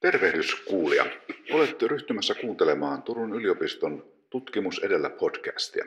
Tervehdys 0.00 0.54
kuulija. 0.54 1.06
Olette 1.52 1.88
ryhtymässä 1.88 2.34
kuuntelemaan 2.34 3.02
Turun 3.02 3.34
yliopiston 3.34 4.04
Tutkimus 4.30 4.78
edellä 4.84 5.10
podcastia, 5.10 5.84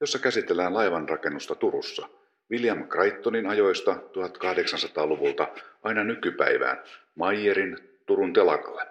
jossa 0.00 0.18
käsitellään 0.18 0.74
laivanrakennusta 0.74 1.54
Turussa 1.54 2.08
William 2.50 2.88
Crichtonin 2.88 3.46
ajoista 3.46 3.92
1800-luvulta 3.92 5.48
aina 5.82 6.04
nykypäivään 6.04 6.82
Maijerin 7.14 7.78
Turun 8.06 8.32
telakalle. 8.32 8.86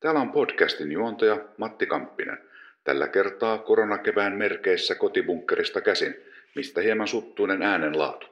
Täällä 0.00 0.20
on 0.20 0.32
podcastin 0.32 0.92
juontaja 0.92 1.44
Matti 1.56 1.86
Kamppinen, 1.86 2.38
tällä 2.84 3.08
kertaa 3.08 3.58
koronakevään 3.58 4.32
merkeissä 4.36 4.94
kotibunkkerista 4.94 5.80
käsin, 5.80 6.14
mistä 6.54 6.80
hieman 6.80 7.08
suttuinen 7.08 7.62
äänenlaatu. 7.62 8.26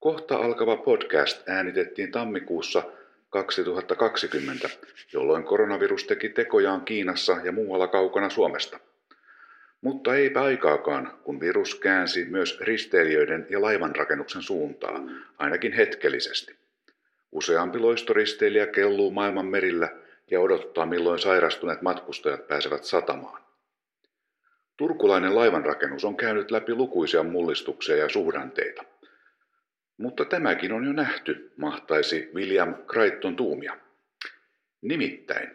Kohta 0.00 0.36
alkava 0.36 0.76
podcast 0.76 1.48
äänitettiin 1.48 2.12
tammikuussa 2.12 2.82
2020, 3.30 4.70
jolloin 5.12 5.44
koronavirus 5.44 6.04
teki 6.04 6.28
tekojaan 6.28 6.84
Kiinassa 6.84 7.36
ja 7.44 7.52
muualla 7.52 7.88
kaukana 7.88 8.30
Suomesta. 8.30 8.80
Mutta 9.80 10.16
eipä 10.16 10.42
aikaakaan, 10.42 11.18
kun 11.24 11.40
virus 11.40 11.74
käänsi 11.74 12.24
myös 12.24 12.60
risteilijöiden 12.60 13.46
ja 13.50 13.62
laivanrakennuksen 13.62 14.42
suuntaa, 14.42 15.00
ainakin 15.38 15.72
hetkellisesti. 15.72 16.56
Useampi 17.32 17.78
loistoristeilijä 17.78 18.66
kelluu 18.66 19.10
maailman 19.10 19.46
merillä 19.46 19.88
ja 20.30 20.40
odottaa, 20.40 20.86
milloin 20.86 21.18
sairastuneet 21.18 21.82
matkustajat 21.82 22.48
pääsevät 22.48 22.84
satamaan. 22.84 23.42
Turkulainen 24.76 25.34
laivanrakennus 25.34 26.04
on 26.04 26.16
käynyt 26.16 26.50
läpi 26.50 26.74
lukuisia 26.74 27.22
mullistuksia 27.22 27.96
ja 27.96 28.08
suhdanteita. 28.08 28.84
Mutta 30.00 30.24
tämäkin 30.24 30.72
on 30.72 30.84
jo 30.84 30.92
nähty, 30.92 31.52
mahtaisi 31.56 32.30
William 32.34 32.74
Crichton 32.74 33.36
tuumia. 33.36 33.76
Nimittäin, 34.82 35.50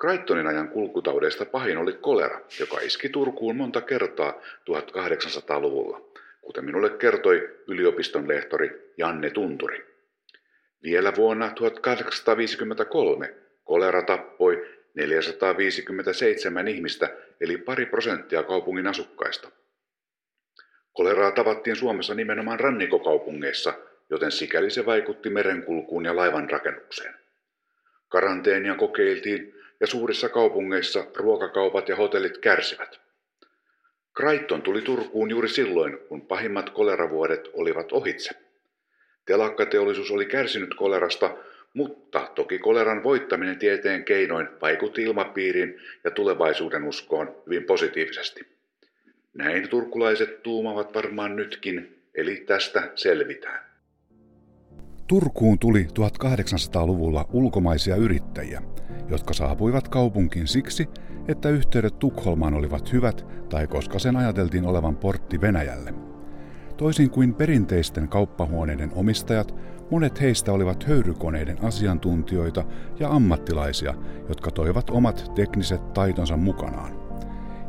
Crichtonin 0.00 0.46
ajan 0.46 0.68
kulkutaudeista 0.68 1.44
pahin 1.44 1.78
oli 1.78 1.92
kolera, 1.92 2.40
joka 2.60 2.80
iski 2.80 3.08
Turkuun 3.08 3.56
monta 3.56 3.80
kertaa 3.80 4.40
1800-luvulla, 4.70 6.00
kuten 6.40 6.64
minulle 6.64 6.90
kertoi 6.90 7.56
yliopiston 7.66 8.28
lehtori 8.28 8.92
Janne 8.98 9.30
Tunturi. 9.30 9.86
Vielä 10.82 11.12
vuonna 11.16 11.50
1853 11.50 13.34
kolera 13.64 14.02
tappoi 14.02 14.66
457 14.94 16.68
ihmistä, 16.68 17.16
eli 17.40 17.58
pari 17.58 17.86
prosenttia 17.86 18.42
kaupungin 18.42 18.86
asukkaista. 18.86 19.50
Koleraa 20.96 21.30
tavattiin 21.30 21.76
Suomessa 21.76 22.14
nimenomaan 22.14 22.60
rannikokaupungeissa, 22.60 23.74
joten 24.10 24.32
sikäli 24.32 24.70
se 24.70 24.86
vaikutti 24.86 25.30
merenkulkuun 25.30 26.04
ja 26.04 26.16
laivan 26.16 26.50
rakennukseen. 26.50 27.14
Karanteenia 28.08 28.74
kokeiltiin 28.74 29.54
ja 29.80 29.86
suurissa 29.86 30.28
kaupungeissa 30.28 31.06
ruokakaupat 31.16 31.88
ja 31.88 31.96
hotellit 31.96 32.38
kärsivät. 32.38 33.00
Kraitton 34.14 34.62
tuli 34.62 34.82
Turkuun 34.82 35.30
juuri 35.30 35.48
silloin, 35.48 35.98
kun 35.98 36.26
pahimmat 36.26 36.70
koleravuodet 36.70 37.48
olivat 37.52 37.92
ohitse. 37.92 38.30
Telakkateollisuus 39.26 40.10
oli 40.10 40.26
kärsinyt 40.26 40.74
kolerasta, 40.74 41.36
mutta 41.74 42.30
toki 42.34 42.58
koleran 42.58 43.02
voittaminen 43.02 43.58
tieteen 43.58 44.04
keinoin 44.04 44.48
vaikutti 44.62 45.02
ilmapiiriin 45.02 45.80
ja 46.04 46.10
tulevaisuuden 46.10 46.84
uskoon 46.84 47.42
hyvin 47.46 47.64
positiivisesti. 47.64 48.55
Näin 49.36 49.68
turkulaiset 49.68 50.42
tuumavat 50.42 50.94
varmaan 50.94 51.36
nytkin, 51.36 52.02
eli 52.14 52.36
tästä 52.46 52.90
selvitään. 52.94 53.66
Turkuun 55.06 55.58
tuli 55.58 55.86
1800-luvulla 55.98 57.28
ulkomaisia 57.32 57.96
yrittäjiä, 57.96 58.62
jotka 59.08 59.34
saapuivat 59.34 59.88
kaupunkiin 59.88 60.46
siksi, 60.46 60.88
että 61.28 61.48
yhteydet 61.48 61.98
Tukholmaan 61.98 62.54
olivat 62.54 62.92
hyvät 62.92 63.26
tai 63.48 63.66
koska 63.66 63.98
sen 63.98 64.16
ajateltiin 64.16 64.66
olevan 64.66 64.96
portti 64.96 65.40
Venäjälle. 65.40 65.94
Toisin 66.76 67.10
kuin 67.10 67.34
perinteisten 67.34 68.08
kauppahuoneiden 68.08 68.90
omistajat, 68.94 69.54
monet 69.90 70.20
heistä 70.20 70.52
olivat 70.52 70.84
höyrykoneiden 70.84 71.64
asiantuntijoita 71.64 72.64
ja 73.00 73.08
ammattilaisia, 73.08 73.94
jotka 74.28 74.50
toivat 74.50 74.90
omat 74.90 75.32
tekniset 75.34 75.92
taitonsa 75.92 76.36
mukanaan. 76.36 77.05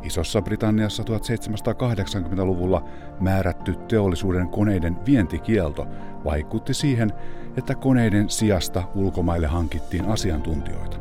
Isossa 0.08 0.42
Britanniassa 0.42 1.04
1780-luvulla 1.04 2.84
määrätty 3.20 3.76
teollisuuden 3.76 4.50
koneiden 4.50 4.98
vientikielto 5.06 5.88
vaikutti 6.26 6.74
siihen, 6.74 7.14
että 7.58 7.76
koneiden 7.76 8.30
sijasta 8.30 8.84
ulkomaille 8.96 9.48
hankittiin 9.48 10.06
asiantuntijoita. 10.06 10.98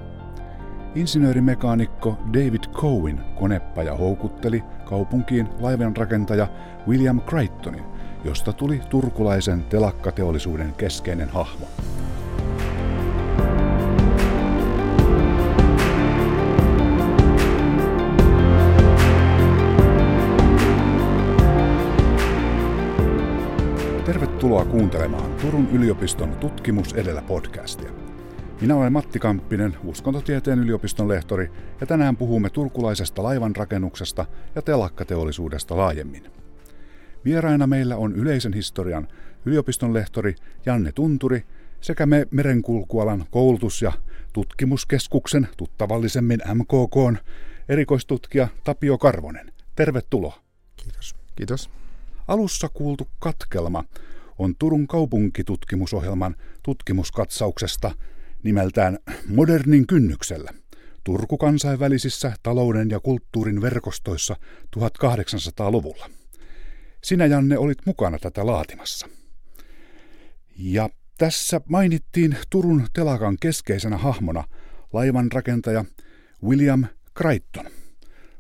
Insinöörimekaanikko 0.95 2.17
David 2.33 2.65
Cowen 2.73 3.21
konepaja 3.35 3.95
houkutteli 3.95 4.65
kaupunkiin 4.85 5.49
laivanrakentaja 5.61 6.49
William 6.89 7.21
Crichtonin, 7.21 7.85
josta 8.25 8.53
tuli 8.53 8.81
turkulaisen 8.91 9.65
telakkateollisuuden 9.65 10.75
keskeinen 10.75 11.29
hahmo. 11.29 11.67
Kuuntelemaan 24.77 25.35
Turun 25.35 25.69
yliopiston 25.73 26.37
Tutkimus 26.37 26.93
edellä 26.93 27.23
podcastia. 27.23 27.91
Minä 28.61 28.77
olen 28.77 28.93
Matti 28.93 29.19
Kamppinen, 29.19 29.77
uskontotieteen 29.85 30.59
yliopiston 30.59 31.09
lehtori, 31.09 31.51
ja 31.81 31.87
tänään 31.87 32.17
puhumme 32.17 32.51
turkulaisesta 32.51 33.23
laivanrakennuksesta 33.23 34.27
ja 34.55 34.63
telakkateollisuudesta 34.63 35.77
laajemmin. 35.77 36.31
Vieraina 37.25 37.67
meillä 37.67 37.97
on 37.97 38.17
yleisen 38.17 38.53
historian 38.53 39.09
yliopiston 39.47 39.95
lehtori 39.95 40.35
Janne 40.67 40.93
Tunturi 40.93 41.45
sekä 41.81 42.07
me 42.07 42.27
merenkulkualan 42.31 43.25
koulutus- 43.31 43.83
ja 43.83 43.93
tutkimuskeskuksen, 44.33 45.49
tuttavallisemmin 45.57 46.41
MKK, 46.55 47.23
erikoistutkija 47.69 48.49
Tapio 48.65 48.99
Karvonen. 48.99 49.53
Tervetuloa. 49.77 50.39
Kiitos. 50.77 51.15
Kiitos. 51.37 51.71
Alussa 52.29 52.69
kuultu 52.75 53.09
katkelma 53.19 53.85
on 54.39 54.55
Turun 54.59 54.87
kaupunkitutkimusohjelman 54.87 56.37
tutkimuskatsauksesta 56.63 57.95
nimeltään 58.43 58.99
Modernin 59.29 59.87
kynnyksellä. 59.87 60.51
Turku 61.05 61.39
kansainvälisissä 61.39 62.33
talouden 62.43 62.91
ja 62.91 63.01
kulttuurin 63.01 63.63
verkostoissa 63.63 64.37
1800-luvulla. 64.77 66.11
Sinä, 67.05 67.27
Janne, 67.27 67.59
olit 67.59 67.79
mukana 67.87 68.19
tätä 68.19 68.47
laatimassa. 68.47 69.09
Ja 70.59 70.89
tässä 71.19 71.61
mainittiin 71.69 72.37
Turun 72.51 72.87
telakan 72.93 73.37
keskeisenä 73.41 73.97
hahmona 73.97 74.45
laivanrakentaja 74.93 75.85
William 76.45 76.85
Crichton. 77.19 77.67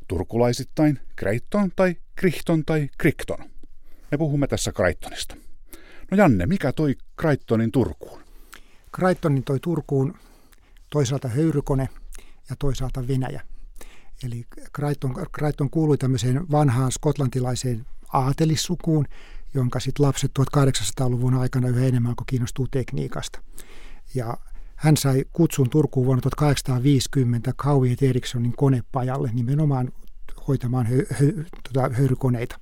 Turkulaisittain 0.08 1.00
Crichton 1.18 1.70
tai 1.76 1.96
Crichton 2.20 2.64
tai 2.64 2.88
Crichton. 3.00 3.38
Me 4.10 4.18
puhumme 4.18 4.46
tässä 4.46 4.72
Crichtonista. 4.72 5.36
No 6.10 6.16
Janne, 6.16 6.46
mikä 6.46 6.72
toi 6.72 6.96
Crichtonin 7.20 7.72
Turkuun? 7.72 8.20
Crichtonin 8.96 9.44
toi 9.44 9.60
Turkuun 9.60 10.14
toisaalta 10.90 11.28
höyrykone 11.28 11.88
ja 12.50 12.56
toisaalta 12.58 13.08
Venäjä. 13.08 13.42
Eli 14.24 14.46
Crichton, 14.76 15.14
Crichton 15.38 15.70
kuului 15.70 15.98
tämmöiseen 15.98 16.50
vanhaan 16.50 16.92
skotlantilaiseen 16.92 17.86
aatelissukuun, 18.12 19.06
jonka 19.54 19.80
sitten 19.80 20.06
lapset 20.06 20.32
1800-luvun 20.40 21.34
aikana 21.34 21.68
yhä 21.68 21.86
enemmän 21.86 22.10
alkoi 22.10 22.24
kiinnostua 22.26 22.66
tekniikasta. 22.70 23.40
Ja 24.14 24.36
hän 24.76 24.96
sai 24.96 25.24
kutsun 25.32 25.70
Turkuun 25.70 26.06
vuonna 26.06 26.20
1850 26.20 27.52
Kauviet 27.56 28.02
Erikssonin 28.02 28.56
konepajalle 28.56 29.30
nimenomaan 29.32 29.92
hoitamaan 30.48 30.86
hö, 30.86 31.06
hö, 31.20 31.32
tota, 31.62 31.91
höyrykoneita. 31.92 32.59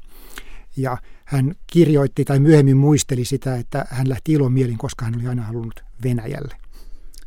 Ja 0.76 0.98
hän 1.24 1.54
kirjoitti 1.66 2.24
tai 2.24 2.38
myöhemmin 2.38 2.76
muisteli 2.76 3.24
sitä, 3.24 3.56
että 3.56 3.84
hän 3.90 4.08
lähti 4.08 4.32
ilomielin, 4.32 4.78
koska 4.78 5.04
hän 5.04 5.14
oli 5.16 5.26
aina 5.26 5.42
halunnut 5.42 5.84
Venäjälle. 6.02 6.56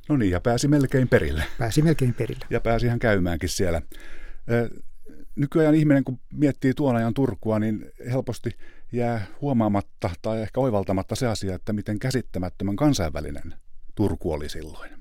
No 0.10 0.18
niin, 0.18 0.32
ja 0.32 0.42
pääsi 0.42 0.68
melkein 0.68 1.08
perille. 1.08 1.44
Pääsi 1.58 1.82
melkein 1.82 2.14
perille. 2.14 2.46
Ja 2.50 2.62
pääsi 2.62 2.86
ihan 2.86 3.00
käymäänkin 3.00 3.50
siellä. 3.50 3.82
Nykyajan 5.36 5.76
ihminen, 5.76 6.04
kun 6.04 6.20
miettii 6.34 6.74
tuon 6.74 6.96
ajan 6.96 7.14
Turkua, 7.14 7.60
niin 7.60 7.86
helposti 8.12 8.52
jää 8.92 9.26
huomaamatta 9.42 10.10
tai 10.22 10.42
ehkä 10.42 10.60
oivaltamatta 10.60 11.16
se 11.16 11.28
asia, 11.28 11.56
että 11.56 11.74
miten 11.74 12.00
käsittämättömän 12.00 12.76
kansainvälinen 12.76 13.54
Turku 13.96 14.32
oli 14.32 14.50
silloin. 14.50 14.92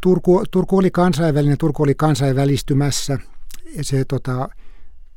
Turku, 0.00 0.44
Turku 0.50 0.78
oli 0.78 0.90
kansainvälinen, 0.90 1.58
Turku 1.58 1.82
oli 1.82 1.94
kansainvälistymässä. 1.94 3.18
Se, 3.82 4.04
tota, 4.04 4.48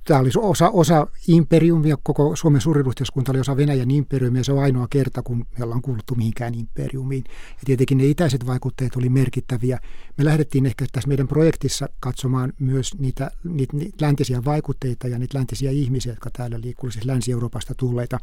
tämä 0.03 0.19
oli 0.19 0.29
osa, 0.37 0.69
osa 0.69 1.07
imperiumia, 1.27 1.97
koko 2.03 2.35
Suomen 2.35 2.61
suuriruhtiaskunta 2.61 3.31
oli 3.31 3.39
osa 3.39 3.57
Venäjän 3.57 3.91
imperiumia, 3.91 4.43
se 4.43 4.51
on 4.51 4.63
ainoa 4.63 4.87
kerta, 4.89 5.23
kun 5.23 5.45
me 5.57 5.63
ollaan 5.63 5.81
kuuluttu 5.81 6.15
mihinkään 6.15 6.55
imperiumiin. 6.55 7.23
Ja 7.27 7.61
tietenkin 7.65 7.97
ne 7.97 8.05
itäiset 8.05 8.45
vaikutteet 8.45 8.95
oli 8.95 9.09
merkittäviä. 9.09 9.79
Me 10.17 10.25
lähdettiin 10.25 10.65
ehkä 10.65 10.85
tässä 10.91 11.07
meidän 11.07 11.27
projektissa 11.27 11.89
katsomaan 11.99 12.53
myös 12.59 12.95
niitä, 12.99 13.31
niitä, 13.43 13.77
niitä 13.77 14.05
läntisiä 14.05 14.41
vaikutteita 14.45 15.07
ja 15.07 15.19
niitä 15.19 15.37
läntisiä 15.37 15.71
ihmisiä, 15.71 16.11
jotka 16.11 16.29
täällä 16.33 16.61
liikkuu, 16.61 16.91
siis 16.91 17.05
Länsi-Euroopasta 17.05 17.75
tulleita 17.75 18.19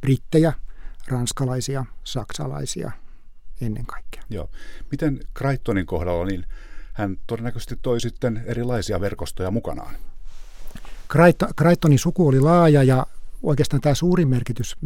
brittejä, 0.00 0.52
ranskalaisia, 1.08 1.84
saksalaisia 2.04 2.92
ennen 3.60 3.86
kaikkea. 3.86 4.22
Joo. 4.30 4.50
Miten 4.90 5.20
Crichtonin 5.38 5.86
kohdalla, 5.86 6.24
niin 6.24 6.46
hän 6.92 7.16
todennäköisesti 7.26 7.76
toi 7.82 8.00
sitten 8.00 8.42
erilaisia 8.46 9.00
verkostoja 9.00 9.50
mukanaan? 9.50 9.94
Crichtonin 11.56 11.98
suku 11.98 12.28
oli 12.28 12.40
laaja 12.40 12.82
ja 12.82 13.06
oikeastaan 13.42 13.80
tämä 13.80 13.94
suurin 13.94 14.28
merkitys, 14.28 14.76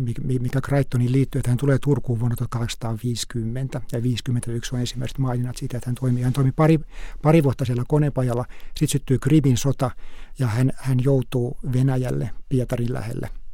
mikä 0.41 0.61
Crichtonin 0.61 1.13
liittyy, 1.13 1.39
että 1.39 1.51
hän 1.51 1.59
tulee 1.59 1.79
Turkuun 1.79 2.21
vuonna 2.21 2.37
1850 2.37 3.81
ja 3.93 4.03
51 4.03 4.75
on 4.75 4.81
ensimmäiset 4.81 5.19
maininnat 5.19 5.57
siitä, 5.57 5.77
että 5.77 5.89
hän 5.89 5.95
toimi. 5.95 6.23
Hän 6.23 6.33
toimi 6.33 6.53
pari, 6.53 6.81
pari 7.23 7.43
vuotta 7.43 7.65
siellä 7.65 7.85
konepajalla, 7.89 8.45
sitten 8.65 8.89
syttyy 8.89 9.19
Krimin 9.19 9.57
sota 9.57 9.91
ja 10.39 10.47
hän, 10.47 10.73
hän 10.77 10.99
joutuu 11.05 11.57
Venäjälle 11.73 12.31
Pietarin 12.49 12.93
lähelle– 12.93 13.31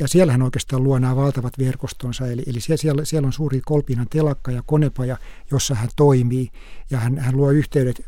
ja 0.00 0.08
siellä 0.08 0.32
hän 0.32 0.42
oikeastaan 0.42 0.84
luo 0.84 0.98
nämä 0.98 1.16
valtavat 1.16 1.58
verkostonsa, 1.58 2.26
eli, 2.26 2.42
eli 2.46 2.60
siellä, 2.60 3.04
siellä 3.04 3.26
on 3.26 3.32
suuri 3.32 3.60
kolpinan 3.64 4.06
telakka 4.10 4.50
ja 4.50 4.62
konepaja, 4.66 5.16
jossa 5.50 5.74
hän 5.74 5.88
toimii, 5.96 6.48
ja 6.90 6.98
hän, 6.98 7.18
hän 7.18 7.36
luo 7.36 7.50
yhteydet 7.50 8.06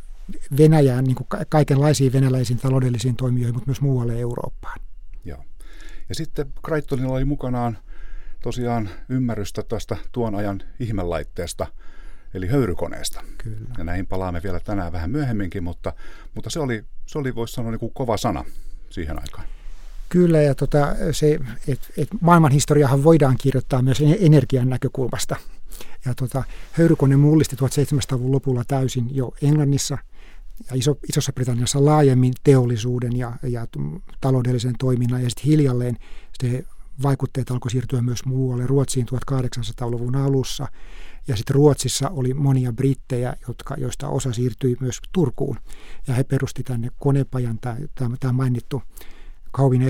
Venäjään, 0.59 1.05
niin 1.05 1.15
kuin 1.15 1.27
kaikenlaisiin 1.49 2.13
venäläisiin 2.13 2.59
taloudellisiin 2.59 3.17
toimijoihin, 3.17 3.55
mutta 3.55 3.69
myös 3.69 3.81
muualle 3.81 4.21
Eurooppaan. 4.21 4.81
Joo. 5.25 5.45
Ja 6.09 6.15
sitten 6.15 6.53
Crichtonilla 6.67 7.13
oli 7.13 7.25
mukanaan 7.25 7.79
tosiaan 8.43 8.91
ymmärrystä 9.09 9.63
tästä 9.63 9.97
tuon 10.13 10.35
ajan 10.35 10.63
ihmelaitteesta, 10.81 11.67
eli 12.35 12.47
höyrykoneesta. 12.47 13.25
Kyllä. 13.39 13.71
Ja 13.79 13.85
näihin 13.85 14.07
palaamme 14.07 14.41
vielä 14.43 14.61
tänään 14.61 14.93
vähän 14.93 15.11
myöhemminkin, 15.11 15.65
mutta, 15.65 15.93
mutta 16.35 16.51
se 16.51 16.61
oli, 16.61 16.85
se 17.07 17.19
oli 17.19 17.35
voisi 17.35 17.55
sanoa, 17.55 17.71
niin 17.71 17.81
kuin 17.81 17.93
kova 17.95 18.17
sana 18.17 18.45
siihen 18.91 19.19
aikaan. 19.19 19.47
Kyllä, 20.09 20.43
ja 20.43 20.55
tota, 20.55 20.95
se, 21.13 21.39
et, 21.69 21.81
et 21.97 22.09
maailmanhistoriahan 22.21 23.05
voidaan 23.05 23.37
kirjoittaa 23.41 23.83
myös 23.83 24.03
energian 24.21 24.69
näkökulmasta. 24.69 25.37
Ja 26.05 26.15
tota, 26.15 26.43
höyrykone 26.73 27.17
mullisti 27.17 27.57
1700-luvun 27.57 28.33
lopulla 28.33 28.63
täysin 28.69 29.17
jo 29.17 29.33
Englannissa 29.43 29.99
ja 30.71 30.77
Iso, 30.77 30.99
Isossa 31.09 31.33
Britanniassa 31.33 31.85
laajemmin 31.85 32.33
teollisuuden 32.45 33.17
ja, 33.17 33.33
ja 33.43 33.67
taloudellisen 34.21 34.75
toiminnan, 34.79 35.23
ja 35.23 35.31
sitten 35.31 35.47
hiljalleen 35.47 35.97
se 36.43 36.65
vaikutteet 37.03 37.51
alkoi 37.51 37.71
siirtyä 37.71 38.03
myös 38.03 38.25
muualle 38.25 38.67
Ruotsiin 38.67 39.07
1800-luvun 39.07 40.17
alussa. 40.17 40.67
Ja 41.29 41.37
sitten 41.37 41.55
Ruotsissa 41.55 42.09
oli 42.09 42.35
monia 42.35 42.73
brittejä, 42.73 43.37
jotka, 43.49 43.75
joista 43.79 44.09
osa 44.09 44.33
siirtyi 44.33 44.77
myös 44.81 44.99
Turkuun. 45.13 45.59
Ja 46.07 46.15
he 46.15 46.25
perusti 46.25 46.63
tänne 46.63 46.89
konepajan, 46.99 47.59
tämä 48.21 48.33
mainittu 48.33 48.83
Kauvin 49.51 49.83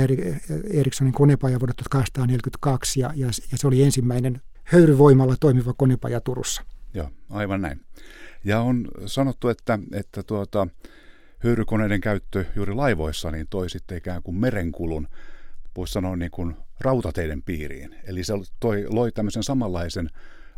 Erikssonin 0.71 1.13
konepaja 1.13 1.61
vuodelta 1.61 1.85
1842 1.91 3.01
ja, 3.01 3.13
ja, 3.17 3.27
ja 3.53 3.59
se 3.59 3.67
oli 3.67 3.83
ensimmäinen 3.83 4.41
höyryvoimalla 4.65 5.37
toimiva 5.41 5.73
konepaja 5.73 6.21
Turussa. 6.21 6.63
Joo, 6.95 7.11
aivan 7.31 7.61
näin. 7.61 7.81
Ja 8.45 8.61
on 8.61 8.89
sanottu, 9.07 9.49
että, 9.49 9.79
että 9.93 10.23
tuota, 10.23 10.67
höyrykoneiden 11.39 12.01
käyttö 12.01 12.45
juuri 12.57 12.75
laivoissa 12.75 13.31
niin 13.31 13.47
toi 13.51 13.71
sitten 13.71 13.99
ikään 13.99 14.23
kuin 14.23 14.37
merenkulun, 14.37 15.09
voisi 15.77 15.93
sanoa 15.93 16.17
niin 16.17 16.31
kuin 16.31 16.57
rautateiden 16.81 17.43
piiriin. 17.43 17.97
Eli 18.05 18.25
se 18.25 18.33
toi, 18.61 18.87
loi 18.89 19.13
tämmöisen 19.13 19.43
samanlaisen 19.43 20.11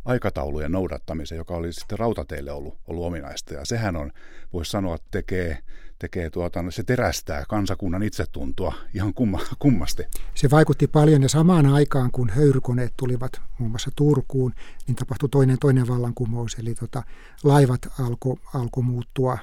aikataulujen 0.04 0.72
noudattamisen, 0.72 1.36
joka 1.36 1.54
oli 1.54 1.72
sitten 1.72 1.98
rautateille 1.98 2.52
ollut, 2.52 2.78
ollut 2.86 3.04
ominaista. 3.04 3.54
Ja 3.54 3.64
sehän 3.64 3.96
on, 3.96 4.12
voisi 4.52 4.70
sanoa, 4.70 4.98
tekee 5.10 5.58
tekee 6.04 6.30
tuota, 6.30 6.64
se 6.70 6.82
terästää 6.82 7.44
kansakunnan 7.48 8.02
itsetuntoa 8.02 8.74
ihan 8.94 9.14
kumma, 9.14 9.40
kummasti. 9.58 10.02
Se 10.34 10.50
vaikutti 10.50 10.86
paljon 10.86 11.22
ja 11.22 11.28
samaan 11.28 11.66
aikaan, 11.66 12.10
kun 12.10 12.30
höyrykoneet 12.30 12.92
tulivat 12.96 13.40
muun 13.58 13.70
muassa 13.70 13.90
Turkuun, 13.96 14.52
niin 14.86 14.96
tapahtui 14.96 15.28
toinen, 15.28 15.58
toinen 15.58 15.88
vallankumous, 15.88 16.54
eli 16.54 16.74
tota, 16.74 17.02
laivat 17.44 17.80
alkoi 18.00 18.36
alko 18.54 18.82
muuttua 18.82 19.38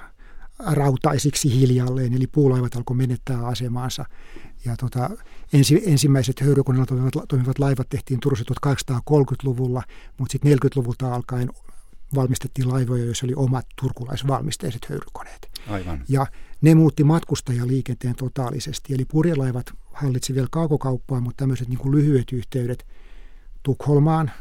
rautaisiksi 0.60 1.60
hiljalleen, 1.60 2.14
eli 2.14 2.28
puulaivat 2.28 2.76
alkoi 2.76 2.96
menettää 2.96 3.48
asemaansa. 3.48 4.06
Ja 4.66 4.78
tota, 4.78 5.10
ensi, 5.54 5.84
ensimmäiset 5.86 6.42
höyrykoneella 6.42 6.86
toimivat, 6.86 7.14
toimivat 7.28 7.60
laivat 7.60 7.90
tehtiin 7.90 8.20
Turussa 8.20 8.46
1830-luvulla, 8.54 9.84
mutta 10.18 10.32
sitten 10.32 10.52
40-luvulta 10.52 11.14
alkaen 11.14 11.50
valmistettiin 12.16 12.70
laivoja, 12.70 13.06
joissa 13.06 13.26
oli 13.26 13.34
omat 13.36 13.66
turkulaisvalmisteiset 13.82 14.86
höyrykoneet. 14.90 15.50
Aivan. 15.68 16.04
Ja 16.10 16.28
ne 16.62 16.76
muutti 16.76 17.04
matkustajaliikenteen 17.04 18.16
totaalisesti. 18.16 18.94
Eli 18.94 19.06
purjelaivat 19.06 19.66
hallitsi 19.94 20.36
vielä 20.36 20.48
kaukokauppaa, 20.52 21.22
mutta 21.22 21.38
tämmöiset 21.38 21.68
niin 21.68 21.80
kuin 21.80 21.96
lyhyet 21.96 22.32
yhteydet 22.32 22.86
Tukholmaan, 23.64 24.32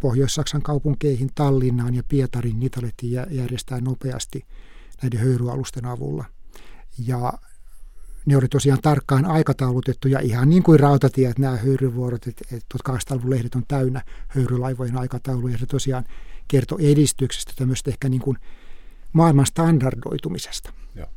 Pohjois-Saksan 0.00 0.62
kaupunkeihin, 0.62 1.30
Tallinnaan 1.34 1.94
ja 1.94 2.02
Pietarin, 2.08 2.60
niitä 2.60 2.80
alettiin 2.80 3.12
järjestää 3.30 3.80
nopeasti 3.80 4.46
näiden 5.02 5.20
höyryalusten 5.20 5.84
avulla. 5.84 6.24
Ja 6.98 7.32
ne 8.26 8.36
oli 8.36 8.48
tosiaan 8.48 8.82
tarkkaan 8.82 9.24
aikataulutettu 9.24 10.08
ja 10.08 10.20
ihan 10.20 10.50
niin 10.50 10.62
kuin 10.62 10.80
rautatiet, 10.80 11.38
nämä 11.38 11.56
höyryvuorot, 11.56 12.26
että 12.26 12.44
1800-luvun 12.74 13.30
lehdet 13.30 13.54
on 13.54 13.64
täynnä 13.68 14.02
höyrylaivojen 14.28 14.96
aikatauluja. 14.96 15.58
Se 15.58 15.66
tosiaan 15.66 16.04
kertoi 16.48 16.92
edistyksestä, 16.92 17.52
tämmöistä 17.56 17.90
ehkä 17.90 18.08
niin 18.08 18.20
kuin 18.20 18.36
maailman 19.12 19.46
standardoitumisesta. 19.46 20.72
Joo. 20.94 21.08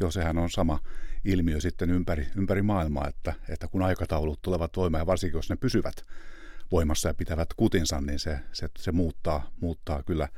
Joo, 0.00 0.10
sehän 0.10 0.38
on 0.38 0.50
sama 0.50 0.78
ilmiö 1.24 1.60
sitten 1.60 1.90
ympäri, 1.90 2.26
ympäri 2.36 2.62
maailmaa, 2.62 3.08
että, 3.08 3.34
että 3.48 3.68
kun 3.68 3.82
aikataulut 3.82 4.42
tulevat 4.42 4.76
voimaan 4.76 5.00
ja 5.00 5.06
varsinkin 5.06 5.38
jos 5.38 5.50
ne 5.50 5.56
pysyvät 5.56 5.94
voimassa 6.72 7.08
ja 7.08 7.14
pitävät 7.14 7.48
kutinsa, 7.56 8.00
niin 8.00 8.18
se, 8.18 8.38
se, 8.52 8.68
se 8.78 8.92
muuttaa, 8.92 9.50
muuttaa 9.60 10.02
kyllä 10.02 10.28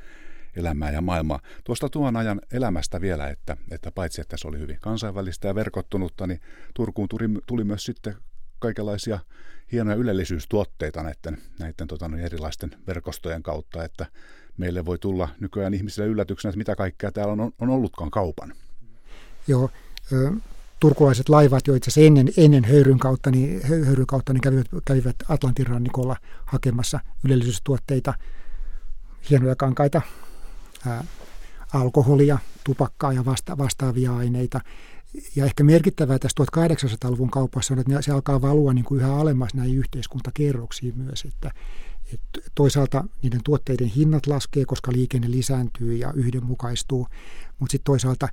elämää 0.55 0.91
ja 0.91 1.01
maailmaa. 1.01 1.39
Tuosta 1.63 1.89
tuon 1.89 2.15
ajan 2.15 2.41
elämästä 2.51 3.01
vielä, 3.01 3.29
että, 3.29 3.57
että 3.71 3.91
paitsi 3.91 4.21
että 4.21 4.37
se 4.37 4.47
oli 4.47 4.59
hyvin 4.59 4.77
kansainvälistä 4.81 5.47
ja 5.47 5.55
verkottunutta, 5.55 6.27
niin 6.27 6.41
Turkuun 6.73 7.09
tuli, 7.09 7.29
tuli 7.47 7.63
myös 7.63 7.85
sitten 7.85 8.15
kaikenlaisia 8.59 9.19
hienoja 9.71 9.97
ylellisyystuotteita 9.97 11.03
näiden, 11.03 11.37
näiden 11.59 11.87
tota, 11.87 12.09
erilaisten 12.21 12.71
verkostojen 12.87 13.43
kautta, 13.43 13.83
että 13.83 14.05
meille 14.57 14.85
voi 14.85 14.97
tulla 14.97 15.29
nykyään 15.39 15.73
ihmisille 15.73 16.07
yllätyksenä, 16.07 16.49
että 16.49 16.57
mitä 16.57 16.75
kaikkea 16.75 17.11
täällä 17.11 17.33
on, 17.33 17.51
on 17.59 17.69
ollutkaan 17.69 18.11
kaupan. 18.11 18.53
Joo, 19.47 19.69
turkulaiset 20.79 21.29
laivat 21.29 21.67
jo 21.67 21.75
itse 21.75 21.89
asiassa 21.89 22.07
ennen, 22.07 22.27
ennen 22.37 22.65
höyryn 22.65 22.99
kautta, 22.99 23.31
niin, 23.31 23.61
höyryn 23.63 24.07
kautta 24.07 24.33
niin 24.33 24.41
kävivät, 24.41 24.67
kävivät 24.85 25.15
Atlantin 25.29 25.67
rannikolla 25.67 26.15
hakemassa 26.45 26.99
ylellisyystuotteita, 27.25 28.13
hienoja 29.29 29.55
kankaita, 29.55 30.01
ää, 30.87 31.03
alkoholia, 31.73 32.37
tupakkaa 32.63 33.13
ja 33.13 33.25
vasta, 33.25 33.57
vastaavia 33.57 34.15
aineita. 34.15 34.61
Ja 35.35 35.45
ehkä 35.45 35.63
merkittävää 35.63 36.19
tässä 36.19 36.43
1800-luvun 36.43 37.31
kaupassa 37.31 37.73
on, 37.73 37.79
että 37.79 38.01
se 38.01 38.11
alkaa 38.11 38.41
valua 38.41 38.73
niin 38.73 38.85
kuin 38.85 39.01
yhä 39.01 39.15
alemmas 39.15 39.53
näihin 39.53 39.77
yhteiskuntakerroksiin 39.77 40.97
myös, 40.97 41.25
että, 41.25 41.51
että 42.13 42.51
toisaalta 42.55 43.05
niiden 43.21 43.43
tuotteiden 43.43 43.87
hinnat 43.87 44.27
laskee, 44.27 44.65
koska 44.65 44.91
liikenne 44.91 45.31
lisääntyy 45.31 45.95
ja 45.95 46.13
yhdenmukaistuu, 46.13 47.07
mutta 47.59 47.71
sitten 47.71 47.85
toisaalta 47.85 48.29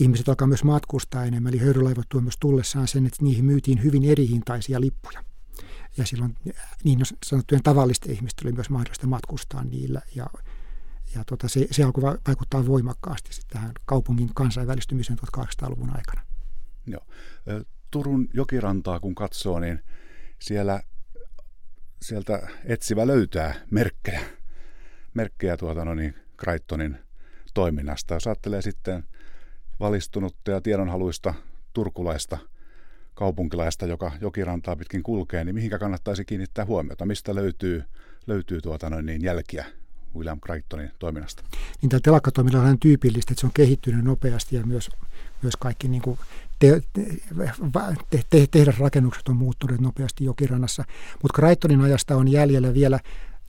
ihmiset 0.00 0.28
alkaa 0.28 0.48
myös 0.48 0.64
matkustaa 0.64 1.24
enemmän, 1.24 1.52
eli 1.52 1.62
höyrylaivat 1.62 2.08
tuo 2.08 2.20
myös 2.20 2.36
tullessaan 2.40 2.88
sen, 2.88 3.06
että 3.06 3.24
niihin 3.24 3.44
myytiin 3.44 3.82
hyvin 3.82 4.04
eri 4.04 4.28
hintaisia 4.28 4.80
lippuja. 4.80 5.24
Ja 5.96 6.06
silloin 6.06 6.36
niin 6.84 7.00
sanottujen 7.24 7.62
tavallisten 7.62 8.12
ihmisten 8.12 8.46
oli 8.46 8.52
myös 8.52 8.70
mahdollista 8.70 9.06
matkustaa 9.06 9.64
niillä, 9.64 10.02
ja, 10.14 10.26
ja 11.14 11.24
tota, 11.24 11.48
se, 11.48 11.66
se 11.70 11.82
alkoi 11.82 12.02
vaikuttaa 12.02 12.66
voimakkaasti 12.66 13.30
tähän 13.50 13.72
kaupungin 13.84 14.34
kansainvälistymiseen 14.34 15.18
1800-luvun 15.18 15.96
aikana. 15.96 16.22
Joo. 16.86 17.06
Turun 17.90 18.28
jokirantaa 18.34 19.00
kun 19.00 19.14
katsoo, 19.14 19.60
niin 19.60 19.80
siellä, 20.38 20.82
sieltä 22.02 22.48
etsivä 22.64 23.06
löytää 23.06 23.54
merkkejä, 23.70 24.20
merkkejä 25.14 25.56
tuota, 25.56 25.84
no 25.84 25.94
niin, 25.94 26.14
Crichtonin 26.40 26.98
toiminnasta. 27.54 28.14
Jos 28.14 28.26
ajattelee 28.26 28.62
sitten 28.62 29.04
valistunutta 29.80 30.50
ja 30.50 30.60
tiedonhaluista 30.60 31.34
turkulaista 31.72 32.38
kaupunkilaista, 33.14 33.86
joka 33.86 34.12
jokirantaa 34.20 34.76
pitkin 34.76 35.02
kulkee, 35.02 35.44
niin 35.44 35.54
mihinkä 35.54 35.78
kannattaisi 35.78 36.24
kiinnittää 36.24 36.64
huomiota? 36.64 37.06
Mistä 37.06 37.34
löytyy, 37.34 37.84
löytyy 38.26 38.60
tuota 38.60 38.90
noin 38.90 39.06
niin 39.06 39.22
jälkiä 39.22 39.66
William 40.16 40.40
Crichtonin 40.40 40.90
toiminnasta? 40.98 41.42
Niin 41.82 41.90
tämä 41.90 42.00
telakkatoiminnalla 42.00 42.68
on 42.68 42.78
tyypillistä, 42.78 43.32
että 43.32 43.40
se 43.40 43.46
on 43.46 43.52
kehittynyt 43.54 44.04
nopeasti 44.04 44.56
ja 44.56 44.66
myös 44.66 44.90
myös 45.42 45.56
kaikki 45.56 45.88
niin 45.88 46.02
kuin 46.02 46.18
te, 46.58 46.82
te, 48.10 48.22
te, 48.30 48.46
te, 48.50 48.64
rakennukset 48.78 49.28
on 49.28 49.36
muuttuneet 49.36 49.80
nopeasti 49.80 50.24
jokirannassa. 50.24 50.84
Mutta 51.22 51.36
Crichtonin 51.40 51.80
ajasta 51.80 52.16
on 52.16 52.28
jäljellä 52.28 52.74
vielä 52.74 53.00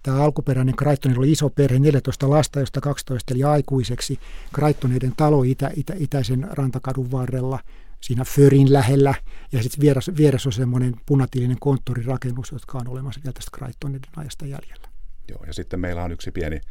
Tämä 0.03 0.23
alkuperäinen 0.23 0.75
Crichtonilla 0.75 1.19
oli 1.19 1.31
iso 1.31 1.49
perhe, 1.49 1.79
14 1.79 2.29
lasta, 2.29 2.59
josta 2.59 2.81
12 2.81 3.33
eli 3.33 3.43
aikuiseksi. 3.43 4.19
Crichtoneiden 4.55 5.13
talo 5.17 5.43
itä, 5.43 5.71
itä, 5.75 5.93
itäisen 5.97 6.47
rantakadun 6.51 7.11
varrella, 7.11 7.59
siinä 8.01 8.25
Förin 8.25 8.73
lähellä. 8.73 9.13
Ja 9.51 9.63
sitten 9.63 9.81
vieressä, 9.81 10.15
vieressä 10.17 10.49
on 10.49 10.53
semmoinen 10.53 10.95
punatilinen 11.05 11.57
konttorirakennus, 11.59 12.51
jotka 12.51 12.77
on 12.77 12.87
olemassa 12.87 13.21
vielä 13.23 13.33
tästä 13.33 13.57
Crichtoneiden 13.57 14.11
ajasta 14.15 14.45
jäljellä. 14.45 14.89
Joo, 15.29 15.43
ja 15.47 15.53
sitten 15.53 15.79
meillä 15.79 16.03
on 16.03 16.11
yksi 16.11 16.31
pieni 16.31 16.61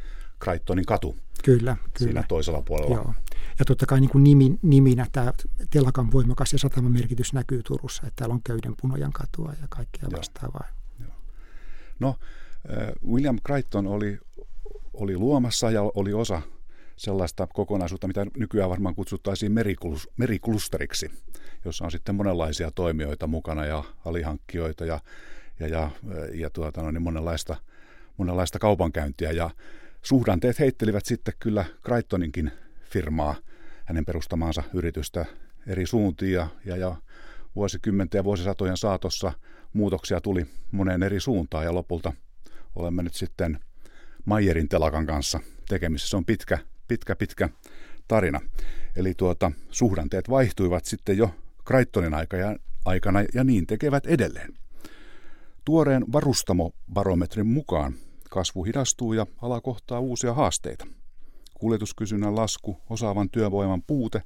Crichtonin 0.43 0.85
katu. 0.85 1.15
Kyllä, 1.43 1.75
kyllä. 1.75 1.97
Siinä 1.97 2.23
toisella 2.27 2.61
puolella. 2.61 2.95
Joo. 2.95 3.13
Ja 3.59 3.65
totta 3.65 3.85
kai 3.85 3.99
niin 3.99 4.09
kuin 4.09 4.23
nimi, 4.23 4.59
niminä 4.61 5.07
tämä 5.11 5.33
telakan 5.69 6.11
voimakas 6.11 6.53
ja 6.53 6.59
sataman 6.59 6.91
merkitys 6.91 7.33
näkyy 7.33 7.63
Turussa, 7.63 8.07
että 8.07 8.15
täällä 8.15 8.33
on 8.33 8.43
köyden 8.43 8.75
punojan 8.81 9.11
katua 9.11 9.53
ja 9.61 9.67
kaikkea 9.69 10.09
vastaavaa. 10.17 10.67
Joo. 10.99 11.11
No, 11.99 12.15
William 13.07 13.37
Crichton 13.45 13.87
oli, 13.87 14.19
oli 14.93 15.17
luomassa 15.17 15.71
ja 15.71 15.81
oli 15.81 16.13
osa 16.13 16.41
sellaista 16.95 17.47
kokonaisuutta, 17.47 18.07
mitä 18.07 18.25
nykyään 18.37 18.69
varmaan 18.69 18.95
kutsuttaisiin 18.95 19.51
meriklus, 19.51 20.09
meriklusteriksi, 20.17 21.11
jossa 21.65 21.85
on 21.85 21.91
sitten 21.91 22.15
monenlaisia 22.15 22.71
toimijoita 22.71 23.27
mukana 23.27 23.65
ja 23.65 23.83
alihankkijoita 24.05 24.85
ja, 24.85 24.99
ja, 25.59 25.67
ja, 25.67 25.91
ja 26.33 26.49
tuota, 26.49 26.81
no, 26.81 26.91
niin 26.91 27.01
monenlaista, 27.01 27.55
monenlaista 28.19 28.59
kaupankäyntiä. 28.59 29.31
Ja 29.31 29.49
suhdanteet 30.01 30.59
heittelivät 30.59 31.05
sitten 31.05 31.33
kyllä 31.39 31.65
Crichtoninkin 31.85 32.51
firmaa, 32.83 33.35
hänen 33.85 34.05
perustamaansa 34.05 34.63
yritystä 34.73 35.25
eri 35.67 35.85
suuntiin 35.85 36.33
ja, 36.33 36.47
ja, 36.65 36.77
ja 36.77 36.95
vuosikymmenten 37.55 38.19
ja 38.19 38.23
vuosisatojen 38.23 38.77
saatossa 38.77 39.31
muutoksia 39.73 40.21
tuli 40.21 40.45
moneen 40.71 41.03
eri 41.03 41.19
suuntaan 41.19 41.65
ja 41.65 41.73
lopulta– 41.73 42.13
olemme 42.75 43.03
nyt 43.03 43.13
sitten 43.13 43.59
Mayerin 44.25 44.69
telakan 44.69 45.05
kanssa 45.05 45.39
tekemisissä. 45.67 46.09
Se 46.09 46.17
on 46.17 46.25
pitkä, 46.25 46.57
pitkä, 46.87 47.15
pitkä 47.15 47.49
tarina. 48.07 48.41
Eli 48.95 49.13
tuota, 49.13 49.51
suhdanteet 49.71 50.29
vaihtuivat 50.29 50.85
sitten 50.85 51.17
jo 51.17 51.35
Crichtonin 51.67 52.13
aikana 52.85 53.19
ja 53.33 53.43
niin 53.43 53.67
tekevät 53.67 54.05
edelleen. 54.05 54.53
Tuoreen 55.65 56.05
varustamobarometrin 56.11 57.47
mukaan 57.47 57.93
kasvu 58.29 58.63
hidastuu 58.63 59.13
ja 59.13 59.25
ala 59.41 59.61
kohtaa 59.61 59.99
uusia 59.99 60.33
haasteita. 60.33 60.87
Kuljetuskysynnän 61.53 62.35
lasku, 62.35 62.77
osaavan 62.89 63.29
työvoiman 63.29 63.83
puute, 63.87 64.23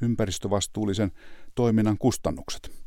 ympäristövastuullisen 0.00 1.12
toiminnan 1.54 1.98
kustannukset– 1.98 2.70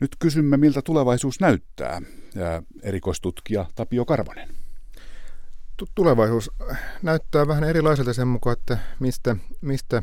nyt 0.00 0.16
kysymme, 0.18 0.56
miltä 0.56 0.82
tulevaisuus 0.82 1.40
näyttää, 1.40 2.02
ja 2.34 2.62
erikoistutkija 2.82 3.66
Tapio 3.74 4.04
Karvonen. 4.04 4.48
Tulevaisuus 5.94 6.50
näyttää 7.02 7.48
vähän 7.48 7.64
erilaiselta 7.64 8.12
sen 8.12 8.28
mukaan, 8.28 8.56
että 8.58 8.78
mistä, 9.00 9.36
mistä 9.60 10.02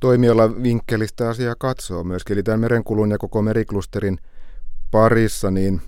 toimiala 0.00 0.62
vinkkelistä 0.62 1.28
asiaa 1.28 1.54
katsoo 1.58 2.04
myöskin. 2.04 2.34
Eli 2.34 2.42
tämän 2.42 2.60
merenkulun 2.60 3.10
ja 3.10 3.18
koko 3.18 3.42
meriklusterin 3.42 4.18
parissa, 4.90 5.50
niin, 5.50 5.82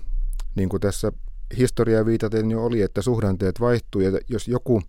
niin 0.55 0.69
kuin 0.69 0.81
tässä 0.81 1.11
historiaa 1.57 2.05
viitaten 2.05 2.51
jo 2.51 2.65
oli, 2.65 2.81
että 2.81 3.01
suhdanteet 3.01 3.59
vaihtuu, 3.59 4.01
ja 4.01 4.19
jos 4.27 4.47
joku, 4.47 4.81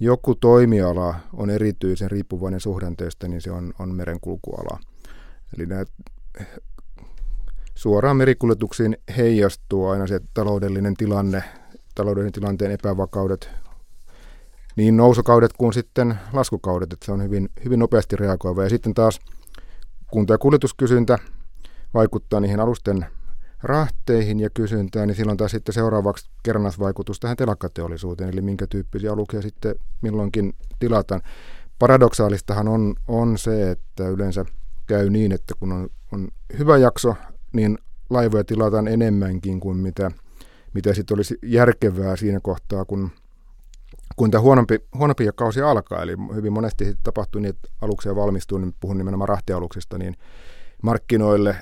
joku 0.00 0.34
toimiala 0.34 1.14
on 1.32 1.50
erityisen 1.50 2.10
riippuvainen 2.10 2.60
suhdanteesta, 2.60 3.28
niin 3.28 3.40
se 3.40 3.50
on, 3.50 3.72
on 3.78 3.94
merenkulkuala. 3.94 4.78
Eli 5.56 5.66
nämä 5.66 5.84
suoraan 7.74 8.16
merikuljetuksiin 8.16 8.96
heijastuu 9.16 9.88
aina 9.88 10.06
se 10.06 10.20
taloudellinen 10.34 10.94
tilanne, 10.94 11.44
taloudellinen 11.94 12.32
tilanteen 12.32 12.70
epävakaudet, 12.70 13.50
niin 14.76 14.96
nousukaudet 14.96 15.52
kuin 15.52 15.72
sitten 15.72 16.14
laskukaudet, 16.32 16.92
että 16.92 17.06
se 17.06 17.12
on 17.12 17.22
hyvin, 17.22 17.48
hyvin 17.64 17.78
nopeasti 17.78 18.16
reagoiva. 18.16 18.62
Ja 18.62 18.68
sitten 18.68 18.94
taas 18.94 19.20
kun 20.10 20.26
tämä 20.26 20.38
kuljetuskysyntä 20.38 21.18
vaikuttaa 21.94 22.40
niihin 22.40 22.60
alusten 22.60 23.06
rahteihin 23.62 24.40
ja 24.40 24.50
kysyntään, 24.50 25.08
niin 25.08 25.16
silloin 25.16 25.38
taas 25.38 25.50
sitten 25.50 25.72
seuraavaksi 25.72 26.30
kerrannasvaikutus 26.42 27.20
tähän 27.20 27.36
telakkateollisuuteen, 27.36 28.30
eli 28.30 28.40
minkä 28.40 28.66
tyyppisiä 28.66 29.12
aluksia 29.12 29.42
sitten 29.42 29.74
milloinkin 30.02 30.54
tilataan. 30.78 31.22
Paradoksaalistahan 31.78 32.68
on, 32.68 32.94
on 33.08 33.38
se, 33.38 33.70
että 33.70 34.08
yleensä 34.08 34.44
käy 34.86 35.10
niin, 35.10 35.32
että 35.32 35.54
kun 35.60 35.72
on, 35.72 35.88
on 36.12 36.28
hyvä 36.58 36.76
jakso 36.76 37.14
niin 37.52 37.78
laivoja 38.10 38.44
tilataan 38.44 38.88
enemmänkin 38.88 39.60
kuin 39.60 39.76
mitä, 39.76 40.10
mitä 40.74 40.94
sitten 40.94 41.14
olisi 41.14 41.38
järkevää 41.42 42.16
siinä 42.16 42.40
kohtaa, 42.42 42.84
kun, 42.84 43.10
kun 44.16 44.30
tämä 44.30 44.42
huonompi, 44.42 44.78
huonompi 44.94 45.28
kausi 45.34 45.60
alkaa. 45.60 46.02
Eli 46.02 46.16
hyvin 46.34 46.52
monesti 46.52 46.94
tapahtuu 47.02 47.40
niin, 47.40 47.50
että 47.50 47.68
aluksia 47.80 48.16
valmistuu, 48.16 48.58
niin 48.58 48.74
puhun 48.80 48.98
nimenomaan 48.98 49.28
rahtialuksista, 49.28 49.98
niin 49.98 50.16
markkinoille, 50.82 51.56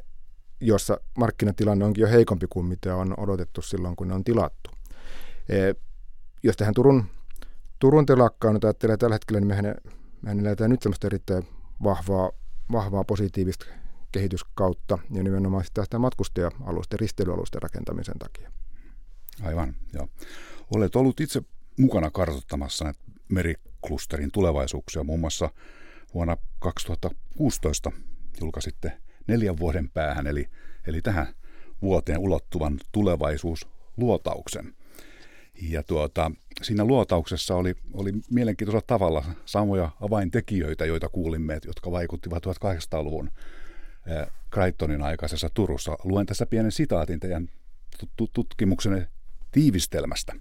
jossa 0.61 1.01
markkinatilanne 1.19 1.85
onkin 1.85 2.03
jo 2.03 2.09
heikompi 2.09 2.47
kuin 2.51 2.67
mitä 2.67 2.97
on 2.97 3.15
odotettu 3.17 3.63
silloin, 3.63 3.97
kun 3.97 4.09
ne 4.09 4.15
on 4.15 4.25
tilattu. 4.25 4.71
E, 5.49 5.75
jos 6.43 6.57
tähän 6.57 6.75
Turun, 6.75 7.05
Turun 7.79 8.07
telakkaan 8.07 8.55
nyt 8.55 8.65
ajattelee 8.65 8.97
tällä 8.97 9.15
hetkellä, 9.15 9.41
niin 9.41 9.49
mehän, 9.49 9.75
mehän 10.23 10.41
eletään 10.41 10.71
nyt 10.71 10.83
semmoista 10.83 11.07
erittäin 11.07 11.47
vahvaa, 11.85 12.31
vahvaa 12.73 13.05
positiivista 13.05 13.67
kehityskautta 14.13 14.99
ja 15.11 15.23
nimenomaan 15.23 15.65
tästä 15.75 15.99
matkustaja-alusten, 15.99 17.01
risteilyalusten 17.01 17.63
rakentamisen 17.63 18.19
takia. 18.19 18.53
Aivan, 19.43 19.77
joo. 19.95 20.09
Olet 20.75 20.97
ollut 20.97 21.21
itse 21.21 21.43
mukana 21.79 22.11
kartoittamassa 22.11 22.85
näitä 22.85 23.01
meriklusterin 23.29 24.31
tulevaisuuksia. 24.33 25.05
Muun 25.05 25.21
muassa 25.21 25.51
vuonna 26.15 26.37
2016 26.59 27.93
julkaisitte 28.41 28.93
neljän 29.27 29.59
vuoden 29.59 29.89
päähän, 29.89 30.27
eli, 30.27 30.49
eli 30.87 31.03
tähän 31.03 31.27
vuoteen 31.83 32.19
ulottuvan 32.19 32.81
tulevaisuusluotauksen. 32.93 34.75
Ja 35.63 35.83
tuota, 35.83 36.31
siinä 36.63 36.85
luotauksessa 36.85 37.57
oli, 37.57 37.75
oli 37.93 38.13
mielenkiintoisella 38.31 38.85
tavalla 38.87 39.25
samoja 39.45 39.91
avaintekijöitä, 40.01 40.87
joita 40.87 41.09
kuulimme, 41.09 41.59
jotka 41.67 41.91
vaikuttivat 41.91 42.47
1800-luvun 42.47 43.31
Crichtonin 44.53 45.03
aikaisessa 45.03 45.51
Turussa. 45.55 45.97
Luen 46.05 46.27
tässä 46.27 46.47
pienen 46.47 46.73
sitaatin 46.73 47.21
teidän 47.21 47.49
tutkimuksenne 48.33 49.09
tiivistelmästä. 49.53 50.33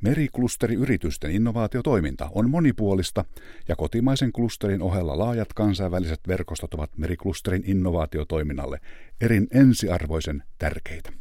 Meriklusteriyritysten 0.00 1.30
innovaatiotoiminta 1.30 2.30
on 2.34 2.50
monipuolista 2.50 3.24
ja 3.68 3.76
kotimaisen 3.76 4.32
klusterin 4.32 4.82
ohella 4.82 5.18
laajat 5.18 5.52
kansainväliset 5.52 6.20
verkostot 6.28 6.74
ovat 6.74 6.90
meriklusterin 6.98 7.62
innovaatiotoiminnalle 7.66 8.80
erin 9.20 9.46
ensiarvoisen 9.50 10.42
tärkeitä. 10.58 11.12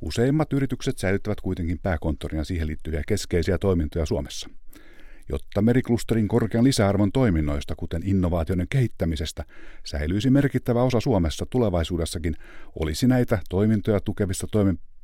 Useimmat 0.00 0.52
yritykset 0.52 0.98
säilyttävät 0.98 1.40
kuitenkin 1.40 1.78
pääkonttorin 1.78 2.38
ja 2.38 2.44
siihen 2.44 2.66
liittyviä 2.66 3.02
keskeisiä 3.08 3.58
toimintoja 3.58 4.06
Suomessa– 4.06 4.48
jotta 5.28 5.62
meriklusterin 5.62 6.28
korkean 6.28 6.64
lisäarvon 6.64 7.12
toiminnoista, 7.12 7.74
kuten 7.76 8.02
innovaatioiden 8.04 8.66
kehittämisestä, 8.70 9.44
säilyisi 9.84 10.30
merkittävä 10.30 10.82
osa 10.82 11.00
Suomessa 11.00 11.46
tulevaisuudessakin, 11.50 12.36
olisi 12.80 13.06
näitä 13.06 13.38
toimintoja 13.50 14.00
tukevissa 14.00 14.46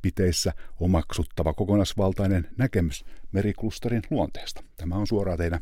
toimenpiteissä 0.01 0.53
omaksuttava 0.79 1.53
kokonaisvaltainen 1.53 2.47
näkemys 2.57 3.05
meriklusterin 3.31 4.01
luonteesta. 4.09 4.63
Tämä 4.77 4.95
on 4.95 5.07
suoraan 5.07 5.37
teidän, 5.37 5.59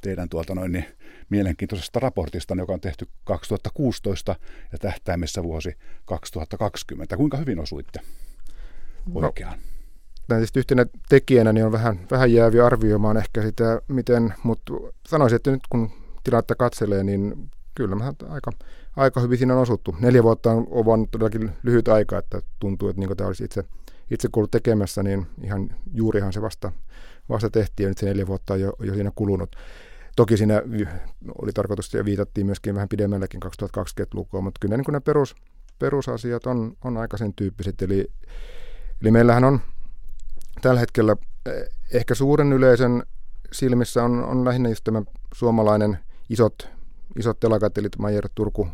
teidän 0.00 0.28
tuota 0.28 0.54
noin, 0.54 0.72
niin, 0.72 0.84
mielenkiintoisesta 1.30 2.00
raportista, 2.00 2.54
joka 2.54 2.72
on 2.72 2.80
tehty 2.80 3.08
2016 3.24 4.36
ja 4.72 4.78
tähtäimessä 4.78 5.42
vuosi 5.42 5.74
2020. 6.04 7.16
Kuinka 7.16 7.36
hyvin 7.36 7.58
osuitte 7.58 8.00
no, 9.14 9.20
oikeaan? 9.26 9.58
No 10.28 10.36
tietysti 10.36 10.58
yhtenä 10.58 10.86
tekijänä 11.08 11.52
niin 11.52 11.66
on 11.66 11.72
vähän, 11.72 12.06
vähän 12.10 12.32
jäävi 12.32 12.60
arvioimaan 12.60 13.16
ehkä 13.16 13.42
sitä, 13.42 13.80
miten, 13.88 14.34
mutta 14.42 14.72
sanoisin, 15.08 15.36
että 15.36 15.50
nyt 15.50 15.66
kun 15.70 15.90
tilannetta 16.24 16.54
katselee, 16.54 17.04
niin 17.04 17.50
kyllä 17.74 17.96
mä 17.96 18.12
aika, 18.28 18.52
aika 19.00 19.20
hyvin 19.20 19.38
siinä 19.38 19.54
on 19.54 19.60
osuttu. 19.60 19.96
Neljä 20.00 20.22
vuotta 20.22 20.50
on, 20.50 20.66
on 20.70 20.86
vaan 20.86 21.08
todellakin 21.10 21.50
lyhyt 21.62 21.88
aika, 21.88 22.18
että 22.18 22.42
tuntuu, 22.60 22.88
että 22.88 23.00
niin 23.00 23.16
tämä 23.16 23.28
olisi 23.28 23.44
itse, 23.44 23.64
itse 24.10 24.28
kuullut 24.32 24.50
tekemässä, 24.50 25.02
niin 25.02 25.26
ihan 25.44 25.70
juurihan 25.92 26.32
se 26.32 26.42
vasta, 26.42 26.72
vasta 27.28 27.50
tehtiin 27.50 27.84
ja 27.84 27.88
nyt 27.88 27.98
se 27.98 28.06
neljä 28.06 28.26
vuotta 28.26 28.54
on 28.54 28.60
jo, 28.60 28.72
jo 28.80 28.94
siinä 28.94 29.12
kulunut. 29.14 29.56
Toki 30.16 30.36
siinä 30.36 30.62
oli 31.42 31.52
tarkoitus 31.52 31.94
ja 31.94 32.04
viitattiin 32.04 32.46
myöskin 32.46 32.74
vähän 32.74 32.88
pidemmällekin 32.88 33.40
2020-lukua, 33.44 34.40
mutta 34.40 34.58
kyllä 34.60 34.76
niin 34.76 34.84
kuin 34.84 34.92
ne 34.92 35.00
perus, 35.00 35.34
perusasiat 35.78 36.46
on, 36.46 36.76
on 36.84 36.96
aika 36.96 37.16
sen 37.16 37.34
tyyppiset. 37.34 37.82
Eli, 37.82 38.10
eli 39.02 39.10
meillähän 39.10 39.44
on 39.44 39.60
tällä 40.62 40.80
hetkellä 40.80 41.16
eh, 41.46 41.68
ehkä 41.94 42.14
suuren 42.14 42.52
yleisön 42.52 43.02
silmissä 43.52 44.04
on, 44.04 44.24
on 44.24 44.44
lähinnä 44.44 44.68
just 44.68 44.84
tämä 44.84 45.02
suomalainen 45.34 45.98
isot 46.28 46.68
isot 47.18 47.40
telakat, 47.40 47.78
eli 47.78 47.88
Majer 47.98 48.28
Turku 48.34 48.68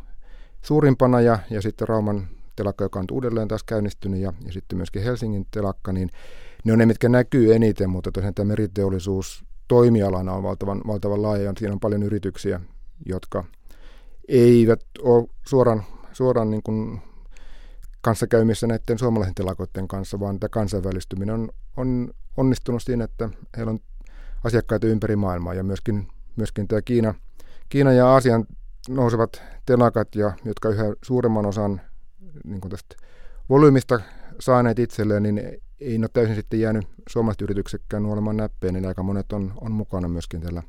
suurimpana 0.67 1.21
ja, 1.21 1.39
ja 1.51 1.63
sitten 1.63 1.89
Rauman 1.89 2.29
telakka, 2.57 2.85
joka 2.85 2.99
on 2.99 3.05
uudelleen 3.13 3.49
taas 3.49 3.65
käynnistynyt 3.65 4.21
ja, 4.21 4.33
ja 4.47 4.53
sitten 4.53 4.79
myöskin 4.79 5.03
Helsingin 5.03 5.47
telakka, 5.51 5.93
niin 5.93 6.11
ne 6.65 6.73
on 6.73 6.79
ne, 6.79 6.87
mitkä 6.87 7.09
näkyy 7.09 7.55
eniten, 7.55 7.91
mutta 7.91 8.13
tosiaan 8.13 8.35
tämä 8.35 8.49
meriteollisuus 8.49 9.45
toimialana 9.69 10.33
on 10.33 10.43
valtavan, 10.43 10.81
valtavan 10.87 11.23
laaja 11.23 11.43
ja 11.43 11.53
siinä 11.59 11.73
on 11.73 11.81
paljon 11.81 12.03
yrityksiä, 12.03 12.61
jotka 13.07 13.45
eivät 14.29 14.81
ole 15.03 15.29
suoraan, 15.47 15.83
suoraan 16.13 16.51
niin 16.51 16.63
kuin 16.63 17.01
kanssakäymissä 18.01 18.67
näiden 18.67 18.99
suomalaisen 18.99 19.35
telakoiden 19.35 19.89
kanssa, 19.89 20.21
vaan 20.21 20.41
tämä 20.41 20.49
kansainvälistyminen 20.49 21.35
on, 21.35 21.49
on 21.77 22.11
onnistunut 22.37 22.83
siinä, 22.83 23.05
että 23.05 23.29
heillä 23.57 23.71
on 23.71 23.79
asiakkaita 24.45 24.87
ympäri 24.87 25.17
maailmaa 25.17 25.55
ja 25.55 25.65
myöskin, 25.65 26.09
myöskin 26.37 26.69
tämä 26.69 26.83
Kiina, 26.83 27.15
Kiina 27.69 27.93
ja 27.93 28.09
Aasian 28.09 28.47
nousevat 28.89 29.43
telakat, 29.67 30.15
ja, 30.15 30.33
jotka 30.45 30.69
yhä 30.69 30.85
suuremman 31.03 31.47
osan 31.47 31.81
niin 32.45 32.61
kuin 32.61 32.71
tästä 32.71 32.97
volyymista 33.49 34.01
saaneet 34.41 34.79
itselleen, 34.79 35.23
niin 35.23 35.43
ei 35.81 35.99
ole 35.99 36.09
täysin 36.13 36.35
sitten 36.35 36.61
jäänyt 36.61 36.87
suomalaiset 37.09 37.43
yrityksetkään 37.43 38.03
nuolemaan 38.03 38.37
näppeen, 38.37 38.75
niin 38.75 38.87
aika 38.87 39.03
monet 39.03 39.33
on, 39.33 39.53
on 39.61 39.73
mukana 39.73 40.09
myöskin 40.09 40.41
tällä 40.41 40.63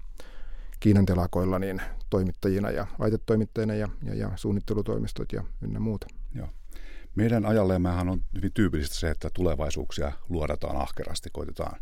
Kiinan 0.79 1.05
telakoilla 1.05 1.59
niin 1.59 1.81
toimittajina 2.09 2.71
ja 2.71 2.88
laitetoimittajina 3.00 3.74
ja, 3.74 3.88
ja, 4.03 4.15
ja 4.15 4.31
suunnittelutoimistot 4.36 5.31
ja 5.31 5.43
ynnä 5.62 5.79
muuta. 5.79 6.07
Joo. 6.36 6.47
Meidän 7.15 7.45
ajalleemmehan 7.45 8.09
on 8.09 8.21
hyvin 8.36 8.51
tyypillistä 8.53 8.95
se, 8.95 9.09
että 9.09 9.29
tulevaisuuksia 9.33 10.12
luodataan 10.29 10.75
ahkerasti, 10.77 11.29
koitetaan 11.33 11.79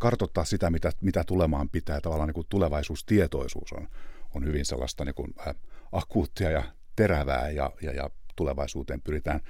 kartoittaa 0.00 0.44
sitä, 0.44 0.70
mitä, 0.70 0.92
mitä 1.00 1.24
tulemaan 1.24 1.68
pitää. 1.68 2.00
Tavallaan 2.00 2.28
niin 2.28 2.34
kuin 2.34 2.46
tulevaisuustietoisuus 2.48 3.72
on, 3.72 3.88
on 4.34 4.44
hyvin 4.44 4.64
sellaista 4.64 5.04
niin 5.04 5.14
kuin, 5.14 5.34
äh, 5.48 5.54
akuuttia 5.92 6.50
ja 6.50 6.62
terävää 6.96 7.50
ja, 7.50 7.70
ja, 7.82 7.92
ja 7.92 8.10
tulevaisuuteen 8.36 9.02
pyritään 9.02 9.40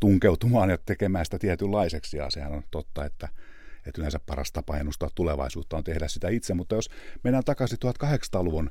tunkeutumaan 0.00 0.70
ja 0.70 0.78
tekemään 0.78 1.24
sitä 1.24 1.38
tietynlaiseksi. 1.38 2.16
Ja 2.16 2.30
sehän 2.30 2.52
on 2.52 2.62
totta, 2.70 3.04
että, 3.04 3.28
että 3.86 4.00
yleensä 4.00 4.20
paras 4.26 4.52
tapa 4.52 4.76
ennustaa 4.76 5.10
tulevaisuutta 5.14 5.76
on 5.76 5.84
tehdä 5.84 6.08
sitä 6.08 6.28
itse. 6.28 6.54
Mutta 6.54 6.74
jos 6.74 6.90
mennään 7.24 7.44
takaisin 7.44 7.78
1800-luvun 7.84 8.70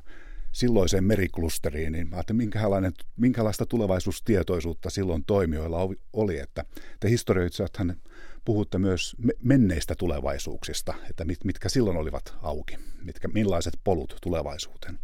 silloiseen 0.52 1.04
meriklusteriin, 1.04 1.92
niin 1.92 2.14
ajattelin, 2.14 2.36
minkälainen, 2.36 2.92
minkälaista 3.16 3.66
tulevaisuustietoisuutta 3.66 4.90
silloin 4.90 5.24
toimijoilla 5.24 5.78
oli, 6.12 6.38
että 6.38 6.64
te 7.00 7.10
historioitsijathan 7.10 7.96
puhutte 8.44 8.78
myös 8.78 9.16
menneistä 9.42 9.94
tulevaisuuksista, 9.94 10.94
että 11.10 11.24
mit, 11.24 11.44
mitkä 11.44 11.68
silloin 11.68 11.96
olivat 11.96 12.34
auki, 12.42 12.76
mitkä, 13.04 13.28
millaiset 13.28 13.74
polut 13.84 14.16
tulevaisuuteen 14.22 14.98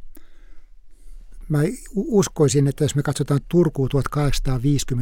mä 1.48 1.58
uskoisin, 1.94 2.66
että 2.66 2.84
jos 2.84 2.94
me 2.94 3.02
katsotaan 3.02 3.40
Turkuun 3.48 3.88
1850- 3.96 4.00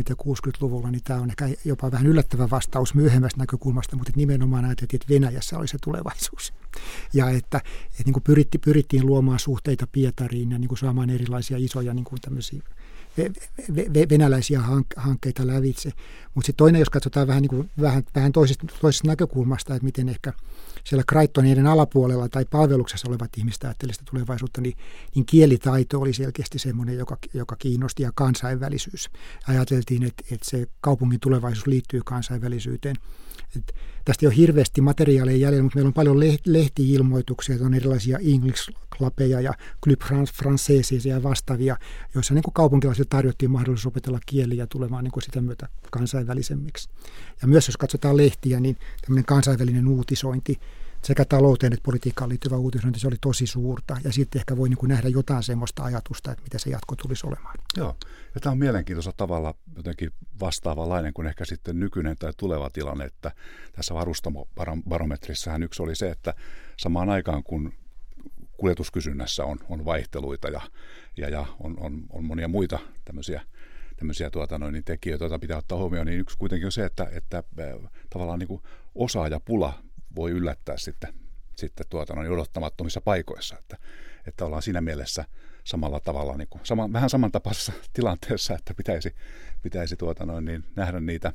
ja 0.09 0.15
60-luvulla, 0.25 0.91
niin 0.91 1.03
tämä 1.05 1.21
on 1.21 1.31
ehkä 1.31 1.49
jopa 1.65 1.91
vähän 1.93 2.07
yllättävä 2.07 2.51
vastaus 2.51 2.95
myöhemmästä 2.95 3.41
näkökulmasta, 3.41 3.97
mutta 3.97 4.13
nimenomaan 4.17 4.65
ajateltiin, 4.65 5.01
että 5.03 5.15
Venäjässä 5.15 5.59
oli 5.59 5.69
se 5.69 5.79
tulevaisuus. 5.85 6.53
Ja 7.13 7.31
että, 7.31 7.59
että 7.59 8.03
niin 8.05 8.13
kuin 8.13 8.23
pyritti, 8.23 8.59
pyrittiin 8.59 9.07
luomaan 9.07 9.39
suhteita 9.39 9.87
Pietariin 9.93 10.51
ja 10.51 10.59
niin 10.59 10.69
kuin 10.69 10.79
saamaan 10.79 11.11
erilaisia 11.11 11.57
isoja 11.59 11.95
niin 11.95 12.05
kuin 12.05 12.21
tämmöisiä 12.21 12.63
venäläisiä 14.11 14.61
hankkeita 14.97 15.47
lävitse. 15.47 15.90
Mutta 16.35 16.47
sitten 16.47 16.64
toinen, 16.64 16.78
jos 16.78 16.90
katsotaan 16.90 17.26
vähän, 17.26 17.42
niin 17.42 17.50
kuin, 17.50 17.71
vähän, 17.80 18.02
vähän 18.14 18.33
toisesta, 18.33 18.66
toisesta 18.80 19.09
näkökulmasta, 19.09 19.75
että 19.75 19.85
miten 19.85 20.09
ehkä 20.09 20.33
siellä 20.85 21.04
Kraittoneiden 21.06 21.66
alapuolella 21.66 22.28
tai 22.28 22.44
palveluksessa 22.44 23.09
olevat 23.09 23.30
ihmiset 23.38 23.64
ajattelivat 23.64 23.94
sitä 23.94 24.11
tulevaisuutta, 24.11 24.61
niin, 24.61 24.76
niin 25.14 25.26
kielitaito 25.26 26.00
oli 26.00 26.12
selkeästi 26.12 26.59
semmoinen, 26.59 26.99
joka, 26.99 27.18
joka 27.35 27.56
kiinnosti 27.56 28.02
ja 28.02 28.12
kansainvälisyys. 28.14 29.11
Ajateltiin, 29.49 30.02
että, 30.02 30.25
että 30.30 30.50
se 30.50 30.66
kaupungin 30.80 31.21
tulevaisuus 31.21 31.66
liittyy 31.66 32.00
kansainvälisyyteen. 32.04 32.97
Et 33.57 33.75
tästä 34.05 34.27
ei 34.27 34.29
ole 34.29 34.37
hirveästi 34.37 34.81
materiaaleja 34.81 35.37
jäljellä, 35.37 35.63
mutta 35.63 35.77
meillä 35.77 35.89
on 35.89 35.95
paljon 35.95 36.21
lehti-ilmoituksia, 36.47 37.57
on 37.61 37.75
erilaisia 37.75 38.19
English-klapeja 38.19 39.41
ja 39.41 39.55
Club 39.85 40.01
Françaisia 40.03 41.09
ja 41.09 41.23
vastaavia, 41.23 41.77
joissa 42.15 42.35
niin 42.35 42.43
kuin 42.43 42.55
kaupunkilaisille 42.55 43.07
tarjottiin 43.11 43.51
mahdollisuus 43.51 43.87
opetella 43.87 44.19
kieliä 44.27 44.67
tulemaan 44.67 45.05
niin 45.05 45.12
kuin 45.12 45.23
sitä 45.23 45.40
myötä 45.40 45.69
kansainvälisemmiksi. 45.90 46.88
Ja 47.43 47.49
myös 47.49 47.69
jos 47.69 47.77
katsotaan 47.77 48.17
lehtiä, 48.17 48.61
niin 48.61 48.77
tämmöinen 49.03 49.25
kansainvälinen 49.25 49.88
uutisointi, 49.88 50.59
sekä 51.05 51.25
talouteen 51.25 51.73
että 51.73 51.85
politiikkaan 51.85 52.29
liittyvä 52.31 52.57
uutisointi, 52.57 53.01
se 53.01 53.07
oli 53.09 53.17
tosi 53.21 53.47
suurta. 53.47 53.97
Ja 54.05 54.12
sitten 54.12 54.38
ehkä 54.38 54.57
voi 54.57 54.69
niin 54.69 54.79
kuin 54.79 54.88
nähdä 54.88 55.09
jotain 55.09 55.43
semmoista 55.43 55.85
ajatusta, 55.85 56.33
että 56.33 56.43
mitä 56.43 56.59
se 56.59 56.71
jatko 56.71 56.97
tulisi 56.97 57.27
olemaan. 57.27 57.59
Joo, 57.77 57.97
ja 58.35 58.40
tämä 58.40 58.53
on 58.53 58.59
mielenkiintoisella 58.59 59.14
tavalla 59.17 59.55
jotenkin 59.77 60.11
vastaavanlainen 60.40 61.14
kuin 61.14 61.29
ehkä 61.29 61.45
sitten 61.45 61.81
nykyinen 61.81 62.17
tai 62.19 62.33
tuleva 62.37 62.71
tilanne, 62.71 63.05
että 63.05 63.33
tässä 63.73 63.95
varustamobarometrissahan 63.95 65.62
yksi 65.62 65.83
oli 65.83 65.97
se, 65.97 66.11
että 66.11 66.35
samaan 66.77 67.11
aikaan 67.11 67.43
kun 67.43 67.73
kuljetuskysynnässä 68.57 69.45
on, 69.45 69.59
on 69.69 69.85
vaihteluita 69.85 70.49
ja, 70.49 70.61
ja, 71.17 71.29
ja 71.29 71.47
on, 71.61 71.75
on, 71.81 72.03
on 72.11 72.25
monia 72.25 72.49
muita 72.49 72.79
tämmöisiä 73.05 73.43
tämmöisiä 73.97 74.31
tuota, 74.31 74.59
noin, 74.59 74.73
niin 74.73 74.85
tekijöitä, 74.85 75.25
joita 75.25 75.38
pitää 75.38 75.59
ottaa 75.59 75.79
huomioon, 75.79 76.07
niin 76.07 76.21
yksi 76.21 76.38
kuitenkin 76.38 76.67
on 76.67 76.73
se, 76.73 76.85
että, 76.85 77.09
että 77.12 77.43
tavallaan 78.11 78.38
niin 78.38 78.49
kuin 78.49 78.62
osaajapula 78.95 79.84
voi 80.16 80.31
yllättää 80.31 80.77
sitten, 80.77 81.14
sitten 81.57 81.87
tuota, 81.90 82.14
noin 82.14 82.31
odottamattomissa 82.33 83.00
paikoissa. 83.00 83.59
Että, 83.59 83.79
että 84.27 84.44
ollaan 84.44 84.62
siinä 84.62 84.81
mielessä 84.81 85.24
samalla 85.64 86.00
tavalla, 86.00 86.37
niin 86.37 86.48
kuin, 86.48 86.61
sama, 86.64 86.92
vähän 86.92 87.11
samantapaisessa 87.11 87.72
tilanteessa, 87.92 88.55
että 88.55 88.74
pitäisi, 88.74 89.14
pitäisi 89.62 89.96
tuota, 89.96 90.27
noin, 90.27 90.44
niin 90.44 90.64
nähdä 90.77 91.00
niitä, 91.00 91.33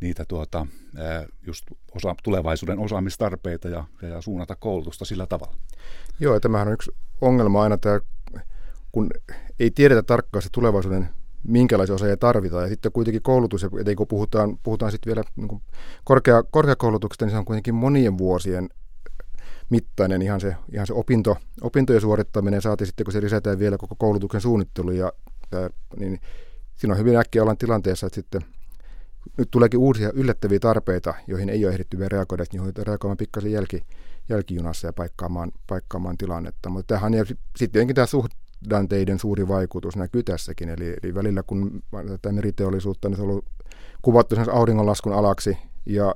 niitä 0.00 0.24
tuota, 0.24 0.66
just 1.46 1.64
osa, 1.94 2.14
tulevaisuuden 2.22 2.78
osaamistarpeita 2.78 3.68
ja, 3.68 3.84
ja, 4.02 4.08
ja 4.08 4.20
suunnata 4.20 4.56
koulutusta 4.56 5.04
sillä 5.04 5.26
tavalla. 5.26 5.56
Joo, 6.20 6.34
ja 6.34 6.40
tämähän 6.40 6.68
on 6.68 6.74
yksi 6.74 6.90
ongelma 7.20 7.62
aina, 7.62 7.78
tämä, 7.78 8.00
kun 8.92 9.10
ei 9.60 9.70
tiedetä 9.70 10.02
tarkkaan 10.02 10.42
se 10.42 10.48
tulevaisuuden 10.52 11.08
minkälaisia 11.42 11.94
osaajia 11.94 12.16
tarvitaan. 12.16 12.62
Ja 12.62 12.68
sitten 12.68 12.92
kuitenkin 12.92 13.22
koulutus, 13.22 13.62
ja 13.62 13.70
kun 13.96 14.08
puhutaan, 14.08 14.58
puhutaan 14.62 14.92
sitten 14.92 15.10
vielä 15.14 15.24
niin 15.36 15.62
korkea, 16.04 16.42
korkeakoulutuksesta, 16.42 17.24
niin 17.24 17.30
se 17.30 17.38
on 17.38 17.44
kuitenkin 17.44 17.74
monien 17.74 18.18
vuosien 18.18 18.68
mittainen 19.70 20.22
ihan 20.22 20.40
se, 20.40 20.56
ihan 20.72 20.86
se 20.86 20.92
opinto, 20.92 21.36
opintojen 21.60 22.00
suorittaminen, 22.00 22.62
saati 22.62 22.86
sitten 22.86 23.04
kun 23.04 23.12
se 23.12 23.20
lisätään 23.20 23.58
vielä 23.58 23.76
koko 23.78 23.94
koulutuksen 23.98 24.40
suunnittelu, 24.40 24.90
ja, 24.90 25.12
niin 25.96 26.20
siinä 26.74 26.94
on 26.94 26.98
hyvin 26.98 27.16
äkkiä 27.16 27.42
ollaan 27.42 27.58
tilanteessa, 27.58 28.06
että 28.06 28.14
sitten 28.14 28.42
nyt 29.38 29.50
tuleekin 29.50 29.80
uusia 29.80 30.10
yllättäviä 30.14 30.58
tarpeita, 30.58 31.14
joihin 31.26 31.48
ei 31.48 31.64
ole 31.64 31.72
ehditty 31.72 31.98
vielä 31.98 32.08
reagoida, 32.08 32.42
että 32.42 32.56
niihin 32.56 32.86
reagoimaan 32.86 33.16
pikkasen 33.16 33.52
jälki, 33.52 33.82
jälkijunassa 34.28 34.86
ja 34.86 34.92
paikkaamaan, 34.92 35.52
paikkaamaan 35.66 36.18
tilannetta. 36.18 36.68
Mutta 36.68 36.94
tähän 36.94 37.14
ja 37.14 37.24
sitten 37.24 37.70
tietenkin 37.72 37.94
tämä 37.94 38.06
suht, 38.06 38.32
Danteiden 38.70 39.18
suuri 39.18 39.48
vaikutus 39.48 39.96
näkyy 39.96 40.22
tässäkin. 40.22 40.68
Eli, 40.68 40.96
eli 41.02 41.14
välillä 41.14 41.42
kun 41.42 41.82
tätä 42.08 42.32
meriteollisuutta 42.32 43.08
niin 43.08 43.16
se 43.16 43.22
on 43.22 43.28
ollut 43.28 43.44
kuvattu 44.02 44.34
sen 44.34 44.54
auringonlaskun 44.54 45.12
alaksi 45.12 45.58
ja 45.86 46.14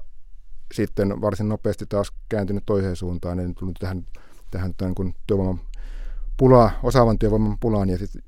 sitten 0.74 1.20
varsin 1.20 1.48
nopeasti 1.48 1.86
taas 1.88 2.12
kääntynyt 2.28 2.66
toiseen 2.66 2.96
suuntaan, 2.96 3.36
niin 3.36 3.54
tullut 3.54 3.76
tähän, 3.80 4.06
tähän 4.50 4.74
tämän 4.74 4.94
kun 4.94 5.14
työvoiman 5.26 5.60
pulaa, 6.36 6.70
osaavan 6.82 7.18
työvoiman 7.18 7.58
pulaan 7.60 7.88
ja 7.90 7.98
sitten 7.98 8.22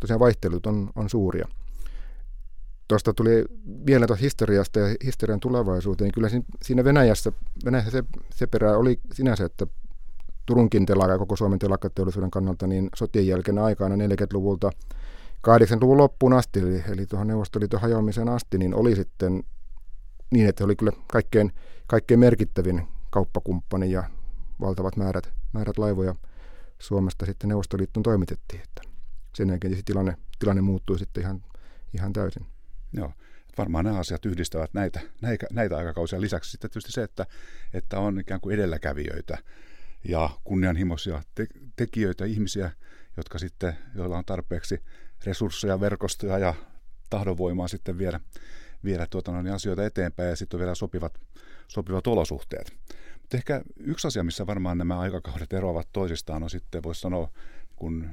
tosiaan 0.00 0.20
vaihtelut 0.20 0.66
on, 0.66 0.90
on 0.96 1.10
suuria. 1.10 1.48
Tuosta 2.88 3.14
tuli 3.14 3.44
vielä 3.86 4.06
tuosta 4.06 4.22
historiasta 4.22 4.78
ja 4.78 4.96
historian 5.04 5.40
tulevaisuuteen. 5.40 6.06
Niin 6.06 6.14
kyllä 6.14 6.28
siinä 6.62 6.84
Venäjässä, 6.84 7.32
Venäjässä 7.64 7.90
se, 7.90 8.04
se 8.34 8.46
perä 8.46 8.76
oli 8.76 9.00
sinänsä, 9.12 9.44
että 9.44 9.66
Turunkin 10.48 10.86
telakka 10.86 11.12
ja 11.12 11.18
koko 11.18 11.36
Suomen 11.36 11.58
telakkateollisuuden 11.58 12.30
kannalta 12.30 12.66
niin 12.66 12.88
sotien 12.94 13.26
jälkeen 13.26 13.58
aikana 13.58 13.94
40-luvulta 13.94 14.70
80-luvun 15.48 15.96
loppuun 15.96 16.32
asti, 16.32 16.60
eli, 16.60 16.84
eli 16.88 17.06
tuohon 17.06 17.26
Neuvostoliiton 17.26 17.80
hajoamiseen 17.80 18.28
asti, 18.28 18.58
niin 18.58 18.74
oli 18.74 18.96
sitten 18.96 19.42
niin, 20.30 20.48
että 20.48 20.64
oli 20.64 20.76
kyllä 20.76 20.92
kaikkein, 21.06 21.52
kaikkein 21.86 22.20
merkittävin 22.20 22.88
kauppakumppani 23.10 23.90
ja 23.90 24.04
valtavat 24.60 24.96
määrät, 24.96 25.32
määrät 25.52 25.78
laivoja 25.78 26.14
Suomesta 26.78 27.26
sitten 27.26 27.48
Neuvostoliittoon 27.48 28.02
toimitettiin. 28.02 28.62
Että 28.62 28.82
sen 29.34 29.48
jälkeen 29.48 29.84
tilanne, 29.84 30.16
tilanne 30.38 30.62
muuttui 30.62 30.98
sitten 30.98 31.22
ihan, 31.22 31.42
ihan 31.94 32.12
täysin. 32.12 32.46
Joo, 32.92 33.12
varmaan 33.58 33.84
nämä 33.84 33.98
asiat 33.98 34.26
yhdistävät 34.26 34.74
näitä, 34.74 35.00
näitä, 35.20 35.46
näitä 35.52 35.76
aikakausia. 35.76 36.20
Lisäksi 36.20 36.50
sitten 36.50 36.70
tietysti 36.70 36.92
se, 36.92 37.02
että, 37.02 37.26
että 37.74 38.00
on 38.00 38.20
ikään 38.20 38.40
kuin 38.40 38.54
edelläkävijöitä 38.54 39.38
ja 40.04 40.30
kunnianhimoisia 40.44 41.22
te- 41.34 41.46
tekijöitä, 41.76 42.24
ihmisiä, 42.24 42.70
jotka 43.16 43.38
sitten, 43.38 43.78
joilla 43.94 44.18
on 44.18 44.24
tarpeeksi 44.24 44.80
resursseja, 45.24 45.80
verkostoja 45.80 46.38
ja 46.38 46.54
tahdonvoimaa 47.10 47.68
sitten 47.68 47.98
viedä, 47.98 48.20
viedä 48.84 49.06
tuota, 49.10 49.32
noin, 49.32 49.48
asioita 49.48 49.86
eteenpäin 49.86 50.28
ja 50.30 50.36
sitten 50.36 50.58
on 50.58 50.60
vielä 50.60 50.74
sopivat, 50.74 51.20
sopivat 51.68 52.06
olosuhteet. 52.06 52.72
Mutta 53.20 53.36
ehkä 53.36 53.62
yksi 53.76 54.06
asia, 54.06 54.24
missä 54.24 54.46
varmaan 54.46 54.78
nämä 54.78 54.98
aikakaudet 54.98 55.52
eroavat 55.52 55.88
toisistaan, 55.92 56.42
on 56.42 56.50
sitten, 56.50 56.82
voisi 56.82 57.00
sanoa, 57.00 57.30
kun 57.76 58.10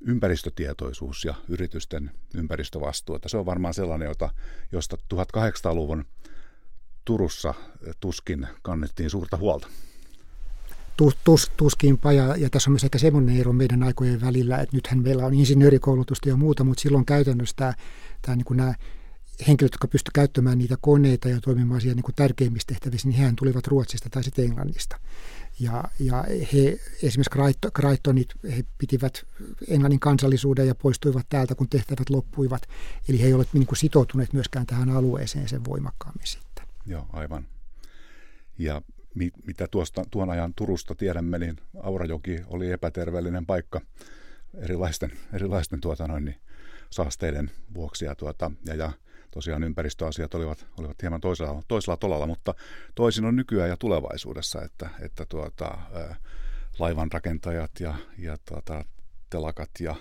ympäristötietoisuus 0.00 1.24
ja 1.24 1.34
yritysten 1.48 2.10
ympäristövastuu. 2.34 3.16
Että 3.16 3.28
se 3.28 3.36
on 3.36 3.46
varmaan 3.46 3.74
sellainen, 3.74 4.06
jota, 4.06 4.30
josta 4.72 4.96
1800-luvun 5.14 6.04
Turussa 7.04 7.54
tuskin 8.00 8.46
kannettiin 8.62 9.10
suurta 9.10 9.36
huolta. 9.36 9.68
Tus, 10.96 11.16
tus, 11.24 11.50
tuskinpa, 11.56 12.12
ja, 12.12 12.36
ja 12.36 12.50
tässä 12.50 12.70
on 12.70 12.72
myös 12.72 12.84
ehkä 12.84 12.98
semmoinen 12.98 13.36
ero 13.36 13.52
meidän 13.52 13.82
aikojen 13.82 14.20
välillä, 14.20 14.58
että 14.58 14.76
nythän 14.76 15.02
meillä 15.02 15.26
on 15.26 15.34
insinöörikoulutusta 15.34 16.28
ja 16.28 16.36
muuta, 16.36 16.64
mutta 16.64 16.80
silloin 16.80 17.04
käytännössä 17.04 17.56
tämä, 17.56 17.74
tämä 18.22 18.36
niin 18.36 18.44
kuin 18.44 18.56
nämä 18.56 18.74
henkilöt, 19.48 19.72
jotka 19.72 19.88
pystyivät 19.88 20.14
käyttämään 20.14 20.58
niitä 20.58 20.76
koneita 20.80 21.28
ja 21.28 21.40
toimimaan 21.40 21.80
siellä 21.80 21.94
niin 21.94 22.04
kuin 22.04 22.14
tärkeimmissä 22.14 22.66
tehtävissä, 22.66 23.08
niin 23.08 23.18
hehän 23.18 23.36
tulivat 23.36 23.66
Ruotsista 23.66 24.10
tai 24.10 24.24
sitten 24.24 24.44
Englannista. 24.44 24.98
Ja, 25.60 25.84
ja 26.00 26.24
he, 26.52 26.78
esimerkiksi 27.02 27.70
Crichtonit, 27.76 28.34
he 28.56 28.64
pitivät 28.78 29.26
Englannin 29.68 30.00
kansallisuuden 30.00 30.66
ja 30.66 30.74
poistuivat 30.74 31.26
täältä, 31.28 31.54
kun 31.54 31.68
tehtävät 31.68 32.10
loppuivat. 32.10 32.62
Eli 33.08 33.20
he 33.20 33.26
eivät 33.26 33.48
niin 33.52 33.66
kuin 33.66 33.78
sitoutuneet 33.78 34.32
myöskään 34.32 34.66
tähän 34.66 34.90
alueeseen 34.90 35.48
sen 35.48 35.64
voimakkaammin 35.64 36.26
sitten. 36.26 36.66
Joo, 36.86 37.06
aivan. 37.12 37.46
Ja 38.58 38.82
mitä 39.46 39.66
tuosta, 39.70 40.02
tuon 40.10 40.30
ajan 40.30 40.54
Turusta 40.54 40.94
tiedämme, 40.94 41.38
niin 41.38 41.56
Aurajoki 41.82 42.40
oli 42.46 42.72
epäterveellinen 42.72 43.46
paikka 43.46 43.80
erilaisten, 44.54 45.12
erilaisten 45.32 45.80
tuota 45.80 46.08
noin, 46.08 46.24
niin, 46.24 46.40
saasteiden 46.90 47.50
vuoksi. 47.74 48.04
Ja, 48.04 48.14
tuota, 48.14 48.50
ja, 48.66 48.74
ja 48.74 48.92
tosiaan 49.30 49.64
ympäristöasiat 49.64 50.34
olivat, 50.34 50.66
olivat 50.78 51.02
hieman 51.02 51.20
toisella, 51.20 51.62
toisella 51.68 51.96
tolalla, 51.96 52.26
mutta 52.26 52.54
toisin 52.94 53.24
on 53.24 53.36
nykyään 53.36 53.68
ja 53.68 53.76
tulevaisuudessa, 53.76 54.62
että, 54.62 54.90
että 55.00 55.26
tuota, 55.28 55.78
laivanrakentajat 56.78 57.70
ja, 57.80 57.94
ja 58.18 58.36
tuota, 58.48 58.84
telakat 59.30 59.70
ja 59.80 59.94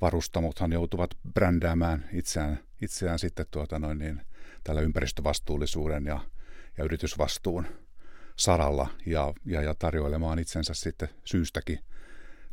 varustamothan 0.00 0.72
joutuvat 0.72 1.10
brändäämään 1.34 2.08
itseään, 2.12 2.58
itseään 2.82 3.18
sitten 3.18 3.46
tuota 3.50 3.78
noin 3.78 3.98
niin, 3.98 4.22
tällä 4.64 4.80
ympäristövastuullisuuden 4.80 6.06
ja, 6.06 6.20
ja 6.78 6.84
yritysvastuun 6.84 7.66
saralla 8.36 8.88
ja, 9.06 9.34
ja, 9.44 9.62
ja 9.62 9.74
tarjoilemaan 9.78 10.38
itsensä 10.38 10.74
sitten 10.74 11.08
syystäkin 11.24 11.78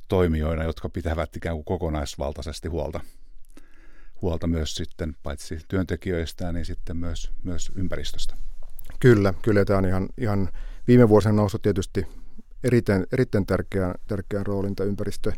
toimijoina, 0.08 0.64
jotka 0.64 0.90
pitävät 0.90 1.36
ikään 1.36 1.56
kuin 1.56 1.66
kokonaisvaltaisesti 1.66 2.68
huolta 2.68 3.00
huolta 4.24 4.48
myös 4.48 4.76
sitten 4.76 5.16
paitsi 5.24 5.60
työntekijöistään, 5.68 6.56
niin 6.56 6.66
sitten 6.66 6.98
myös, 6.98 7.32
myös 7.44 7.72
ympäristöstä. 7.76 8.36
Kyllä, 9.00 9.34
kyllä 9.42 9.66
tämä 9.66 9.78
on 9.78 9.86
ihan, 9.86 10.10
ihan 10.18 10.50
viime 10.88 11.10
vuosina 11.10 11.34
noussut 11.34 11.62
tietysti 11.62 12.08
erittäin, 12.64 13.06
erittäin 13.14 13.46
tärkeän, 13.46 13.96
tärkeän 14.08 14.46
roolin 14.46 14.76
tämä 14.76 14.88
ympäristö, 14.88 15.32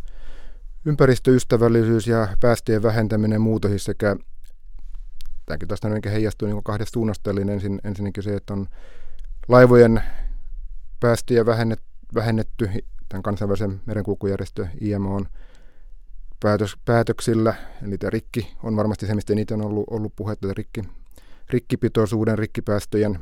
ympäristöystävällisyys 0.86 2.08
ja 2.08 2.28
päästöjen 2.40 2.84
vähentäminen 2.84 3.42
muutos 3.42 3.72
siis 3.72 3.84
sekä 3.84 4.16
tämäkin 5.46 5.68
tästä 5.68 5.90
heijastuu 6.06 6.48
niin 6.48 6.64
kahdesta 6.64 6.94
suunnasta, 6.94 7.32
eli 7.32 7.42
ensin, 7.42 7.82
ensinnäkin 7.84 8.24
se, 8.24 8.36
että 8.36 8.54
on 8.54 8.68
laivojen 9.48 10.04
päästöjä 11.00 11.46
vähennet, 11.46 11.82
vähennetty 12.16 12.70
tämän 13.10 13.24
kansainvälisen 13.24 13.82
merenkulkujärjestö 13.86 14.68
IMO 14.82 15.16
on 15.16 15.26
päätös, 16.40 16.78
päätöksillä, 16.86 17.54
eli 17.84 17.98
tämä 17.98 18.10
rikki 18.10 18.56
on 18.64 18.76
varmasti 18.76 19.08
se, 19.08 19.16
mistä 19.16 19.34
eniten 19.34 19.62
on 19.62 19.68
ollut, 19.68 19.86
ollut 19.90 20.14
puhetta, 20.16 20.54
rikki, 20.54 20.82
rikkipitoisuuden, 21.50 22.38
rikkipäästöjen 22.38 23.20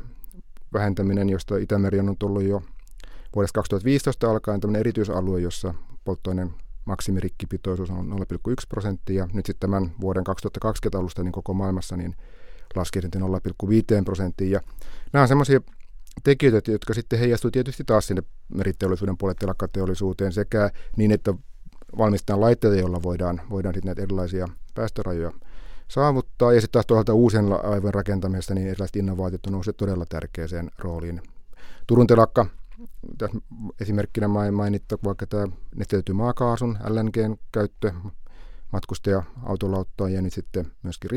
vähentäminen, 0.72 1.28
josta 1.28 1.56
Itämeri 1.56 2.00
on 2.00 2.16
ollut 2.22 2.42
jo 2.42 2.62
vuodesta 3.34 3.58
2015 3.58 4.30
alkaen 4.30 4.60
tämmöinen 4.60 4.80
erityisalue, 4.80 5.40
jossa 5.40 5.74
polttoaineen 6.04 6.50
maksimirikkipitoisuus 6.84 7.90
on 7.90 8.12
0,1 8.12 8.54
prosenttia. 8.68 9.28
Nyt 9.32 9.46
sitten 9.46 9.70
tämän 9.70 9.92
vuoden 10.00 10.24
2020 10.24 10.98
alusta 10.98 11.22
niin 11.22 11.32
koko 11.32 11.54
maailmassa 11.54 11.96
niin 11.96 12.16
laski 12.74 13.00
0,5 13.00 13.06
prosenttia. 14.04 14.60
Nämä 15.12 15.22
on 15.22 15.28
semmoisia 15.28 15.60
tekijöitä, 16.22 16.70
jotka 16.70 16.94
sitten 16.94 17.18
heijastuu 17.18 17.50
tietysti 17.50 17.84
taas 17.84 18.06
sinne 18.06 18.22
meriteollisuuden 18.54 19.18
puolelle 19.18 19.38
telakkateollisuuteen 19.38 20.32
sekä 20.32 20.70
niin, 20.96 21.12
että 21.12 21.34
valmistetaan 21.98 22.40
laitteita, 22.40 22.76
joilla 22.76 23.02
voidaan, 23.02 23.40
voidaan 23.50 23.74
sitten 23.74 23.88
näitä 23.88 24.02
erilaisia 24.02 24.48
päästörajoja 24.74 25.32
saavuttaa. 25.88 26.52
Ja 26.52 26.60
sitten 26.60 26.72
taas 26.72 26.86
toisaalta 26.86 27.14
uusien 27.14 27.50
laivojen 27.50 27.94
rakentamisesta 27.94 28.54
niin 28.54 28.68
erilaiset 28.68 28.96
innovaatiot 28.96 29.46
on 29.46 29.62
todella 29.76 30.06
tärkeäseen 30.08 30.70
rooliin. 30.78 31.22
Turun 31.86 32.06
telakka, 32.06 32.46
tässä 33.18 33.38
esimerkkinä 33.80 34.28
mainittu 34.28 34.96
vaikka 35.04 35.26
tämä 35.26 35.46
nesteytetty 35.74 36.12
maakaasun, 36.12 36.78
LNGn 36.88 37.36
käyttö 37.52 37.92
matkustaja-autolauttoon 38.72 40.12
ja 40.12 40.22
niin 40.22 40.30
sitten 40.30 40.72
myöskin 40.82 41.10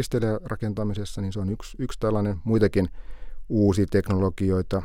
rakentamisessa, 0.44 1.22
niin 1.22 1.34
se 1.34 1.40
on 1.40 1.50
yksi, 1.50 1.78
yksi 1.80 2.00
tällainen. 2.00 2.38
Muitakin 2.44 2.90
uusia 3.50 3.86
teknologioita, 3.92 4.82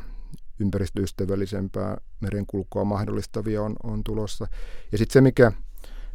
ympäristöystävällisempää 0.58 1.96
merenkulkua 2.20 2.84
mahdollistavia 2.84 3.62
on, 3.62 3.76
on 3.82 4.04
tulossa. 4.04 4.46
Ja 4.92 4.98
sitten 4.98 5.12
se, 5.12 5.20
mikä 5.20 5.52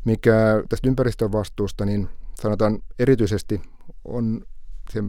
mikä 0.07 0.63
tästä 0.69 0.87
ympäristön 0.87 1.31
vastuusta, 1.31 1.85
niin 1.85 2.09
sanotaan 2.41 2.79
erityisesti 2.99 3.61
on 4.05 4.41
se, 4.89 4.99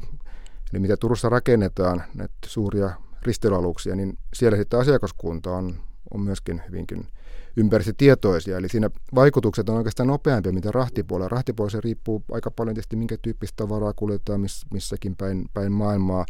eli 0.73 0.81
mitä 0.81 0.97
Turussa 0.97 1.29
rakennetaan, 1.29 2.03
näitä 2.15 2.35
suuria 2.47 2.91
risteilyaluksia, 3.23 3.97
niin 3.97 4.19
siellä 4.35 4.59
sitten 4.59 4.81
asiakaskunta 4.81 5.51
on, 5.51 5.75
on 6.15 6.21
myöskin 6.21 6.63
hyvinkin 6.69 7.09
ympäristötietoisia. 7.57 8.57
Eli 8.57 8.69
siinä 8.69 8.91
vaikutukset 9.15 9.69
on 9.69 9.77
oikeastaan 9.77 10.07
nopeampia, 10.07 10.53
mitä 10.53 10.73
rahtipuolella. 10.73 11.29
Rahtipuolella 11.29 11.71
se 11.71 11.81
riippuu 11.81 12.25
aika 12.33 12.51
paljon 12.51 12.75
tietysti, 12.75 12.97
minkä 12.97 13.17
tyyppistä 13.23 13.57
tavaraa 13.57 13.93
kuljetaan 13.93 14.41
miss, 14.41 14.67
missäkin 14.73 15.17
päin, 15.17 15.47
päin 15.55 15.73
maailmaa. 15.73 16.27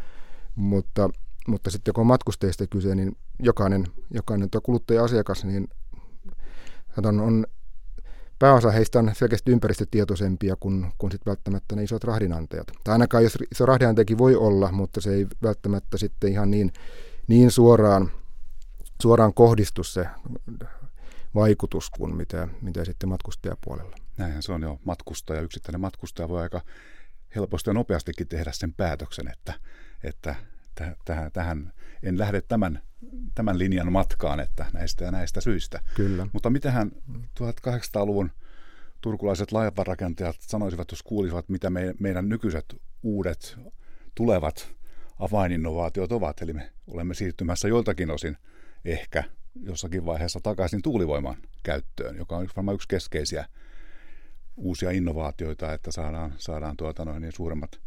Mutta, 0.58 1.10
mutta 1.48 1.70
sitten 1.70 1.94
kun 1.94 2.00
on 2.00 2.06
matkustajista 2.06 2.66
kyse, 2.66 2.94
niin 2.94 3.16
jokainen, 3.42 3.84
jokainen 4.10 4.48
kuluttaja-asiakas 4.62 5.44
niin 5.44 5.68
on, 7.06 7.20
on 7.20 7.46
pääosa 8.38 8.70
heistä 8.70 8.98
on 8.98 9.10
selkeästi 9.14 9.52
ympäristötietoisempia 9.52 10.56
kuin, 10.60 10.92
kuin 10.98 11.12
sit 11.12 11.26
välttämättä 11.26 11.76
ne 11.76 11.82
isot 11.82 12.04
rahdinantajat. 12.04 12.66
Tai 12.84 12.92
ainakaan 12.92 13.22
jos 13.22 13.38
iso 13.52 13.66
rahdinantajakin 13.66 14.18
voi 14.18 14.36
olla, 14.36 14.72
mutta 14.72 15.00
se 15.00 15.14
ei 15.14 15.26
välttämättä 15.42 15.98
sitten 15.98 16.30
ihan 16.30 16.50
niin, 16.50 16.72
niin 17.26 17.50
suoraan, 17.50 18.10
suoraan 19.02 19.34
kohdistu 19.34 19.84
se 19.84 20.06
vaikutus 21.34 21.90
kuin 21.90 22.16
mitä, 22.16 22.48
mitä 22.62 22.84
sitten 22.84 23.08
matkustajapuolella. 23.08 23.96
Näinhän 24.16 24.42
se 24.42 24.52
on 24.52 24.62
jo 24.62 24.78
matkustaja. 24.84 25.40
Yksittäinen 25.40 25.80
matkustaja 25.80 26.28
voi 26.28 26.42
aika 26.42 26.60
helposti 27.34 27.70
ja 27.70 27.74
nopeastikin 27.74 28.28
tehdä 28.28 28.52
sen 28.52 28.72
päätöksen, 28.72 29.28
että, 29.32 29.54
että 30.04 30.34
tähän, 31.04 31.32
tähän 31.32 31.72
en 32.02 32.18
lähde 32.18 32.40
tämän, 32.40 32.82
tämän 33.34 33.58
linjan 33.58 33.92
matkaan, 33.92 34.40
että 34.40 34.66
näistä 34.72 35.04
ja 35.04 35.10
näistä 35.10 35.40
syistä. 35.40 35.80
Kyllä. 35.94 36.26
Mutta 36.32 36.50
mitähän 36.50 36.90
1800-luvun 37.40 38.30
turkulaiset 39.00 39.52
laivanrakentajat 39.52 40.36
sanoisivat, 40.40 40.90
jos 40.90 41.02
kuulisivat, 41.02 41.48
mitä 41.48 41.70
me, 41.70 41.94
meidän 42.00 42.28
nykyiset 42.28 42.76
uudet 43.02 43.58
tulevat 44.14 44.68
avaininnovaatiot 45.18 46.12
ovat. 46.12 46.42
Eli 46.42 46.52
me 46.52 46.72
olemme 46.86 47.14
siirtymässä 47.14 47.68
joiltakin 47.68 48.10
osin 48.10 48.36
ehkä 48.84 49.24
jossakin 49.62 50.06
vaiheessa 50.06 50.40
takaisin 50.42 50.82
tuulivoiman 50.82 51.36
käyttöön, 51.62 52.16
joka 52.16 52.36
on 52.36 52.48
varmaan 52.56 52.74
yksi 52.74 52.88
keskeisiä 52.88 53.44
uusia 54.56 54.90
innovaatioita, 54.90 55.72
että 55.72 55.92
saadaan, 55.92 56.34
saadaan 56.38 56.76
tuota 56.76 57.04
noin, 57.04 57.22
niin 57.22 57.32
suuremmat 57.32 57.80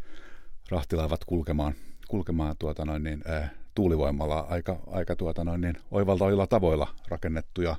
rahtilaivat 0.70 1.24
kulkemaan 1.24 1.74
kulkemaan 2.12 2.56
tuota 2.58 2.84
noin, 2.84 3.02
niin, 3.02 3.22
ää, 3.26 3.50
tuulivoimalla 3.74 4.40
aika, 4.40 4.80
aika 4.86 5.16
tuota 5.16 5.44
noin, 5.44 5.60
niin, 5.60 5.76
oivaltavilla 5.90 6.46
tavoilla 6.46 6.94
rakennettuja, 7.08 7.76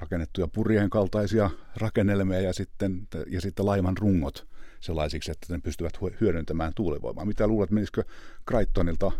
rakennettuja 0.00 0.48
purjeen 0.48 0.90
kaltaisia 0.90 1.50
rakennelmia 1.76 2.40
ja 2.40 2.52
sitten, 2.52 3.08
ja 3.26 3.40
sitten 3.40 3.66
laivan 3.66 3.96
rungot 3.98 4.46
sellaisiksi, 4.80 5.30
että 5.30 5.46
ne 5.50 5.60
pystyvät 5.62 5.98
hyödyntämään 6.20 6.72
tuulivoimaa. 6.74 7.24
Mitä 7.24 7.46
luulet, 7.46 7.70
menisikö 7.70 8.04
Crichtonilta 8.50 9.12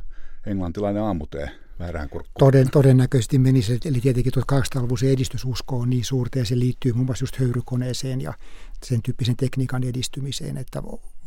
englantilainen 0.47 1.03
aamutee 1.03 1.51
väärään 1.79 2.09
kurkkuun? 2.09 2.53
Toden, 2.53 2.71
todennäköisesti 2.71 3.39
menisi, 3.39 3.81
eli 3.85 4.01
tietenkin 4.01 4.33
1800-luvun 4.39 4.99
se 4.99 5.11
edistysusko 5.11 5.77
on 5.77 5.91
niin 5.91 6.05
suurta 6.05 6.39
ja 6.39 6.45
se 6.45 6.59
liittyy 6.59 6.93
muun 6.93 7.07
muassa 7.07 7.23
just 7.23 7.39
höyrykoneeseen 7.39 8.21
ja 8.21 8.35
sen 8.83 9.03
tyyppisen 9.03 9.37
tekniikan 9.37 9.85
edistymiseen, 9.85 10.57
että 10.57 10.83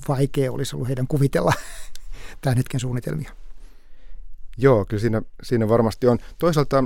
vaikea 0.07 0.51
olisi 0.51 0.75
ollut 0.75 0.87
heidän 0.87 1.07
kuvitella 1.07 1.53
tämän 2.41 2.57
hetken 2.57 2.79
suunnitelmia. 2.79 3.31
Joo, 4.57 4.85
kyllä 4.85 5.01
siinä, 5.01 5.21
siinä 5.43 5.69
varmasti 5.69 6.07
on. 6.07 6.17
Toisaalta 6.37 6.83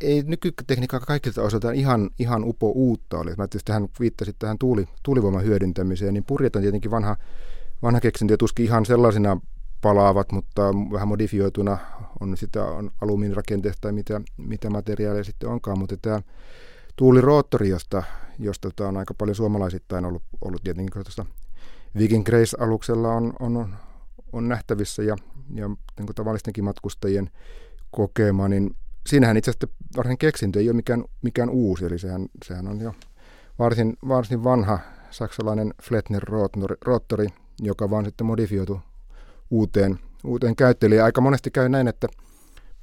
ei 0.00 0.22
nykytekniikka 0.22 1.00
kaikilta 1.00 1.42
osaltaan 1.42 1.74
ihan, 1.74 2.10
ihan 2.18 2.44
upo 2.44 2.70
uutta 2.70 3.18
oli. 3.18 3.30
Mä 3.30 3.48
tietysti 3.48 3.66
tähän 3.66 3.88
viittasit 4.00 4.36
tähän 4.38 4.58
tuuli, 4.58 4.88
tuulivoiman 5.02 5.44
hyödyntämiseen, 5.44 6.14
niin 6.14 6.24
purjet 6.24 6.56
on 6.56 6.62
tietenkin 6.62 6.90
vanha, 6.90 7.16
vanha 7.82 8.00
keksintö, 8.00 8.36
tuskin 8.36 8.66
ihan 8.66 8.86
sellaisina 8.86 9.40
palaavat, 9.80 10.32
mutta 10.32 10.62
vähän 10.92 11.08
modifioituna 11.08 11.78
on 12.20 12.36
sitä 12.36 12.64
on 12.64 12.90
alumiinirakenteesta 13.00 13.80
tai 13.80 13.92
mitä, 13.92 14.20
mitä 14.36 14.70
materiaaleja 14.70 15.24
sitten 15.24 15.48
onkaan, 15.48 15.78
mutta 15.78 15.96
tämä 16.02 16.22
tuuliroottori, 16.96 17.68
josta, 17.68 18.02
josta 18.38 18.70
tota, 18.70 18.88
on 18.88 18.96
aika 18.96 19.14
paljon 19.14 19.34
suomalaisittain 19.34 20.04
ollut, 20.04 20.22
ollut 20.44 20.62
tietenkin 20.62 20.92
tuosta 20.92 21.26
Viking 21.98 22.24
Grace-aluksella 22.24 23.08
on, 23.08 23.32
on, 23.40 23.74
on 24.34 24.48
nähtävissä 24.48 25.02
ja, 25.02 25.16
ja 25.54 25.68
niin 25.68 26.06
kuin 26.06 26.14
tavallistenkin 26.14 26.64
matkustajien 26.64 27.30
kokema, 27.90 28.48
niin 28.48 28.76
siinähän 29.06 29.36
itse 29.36 29.50
asiassa 29.50 29.76
varsin 29.96 30.18
keksintö 30.18 30.60
ei 30.60 30.68
ole 30.68 30.76
mikään, 30.76 31.04
mikään 31.22 31.50
uusi, 31.50 31.84
eli 31.84 31.98
sehän, 31.98 32.26
sehän 32.44 32.68
on 32.68 32.80
jo 32.80 32.94
varsin, 33.58 33.96
varsin 34.08 34.44
vanha 34.44 34.78
saksalainen 35.10 35.74
Flettner 35.82 36.22
roottori, 36.84 37.26
joka 37.60 37.90
vaan 37.90 38.04
sitten 38.04 38.26
modifioitu 38.26 38.80
uuteen, 39.50 39.98
uuteen 40.24 40.56
käyttöön. 40.56 41.04
Aika 41.04 41.20
monesti 41.20 41.50
käy 41.50 41.68
näin, 41.68 41.88
että 41.88 42.06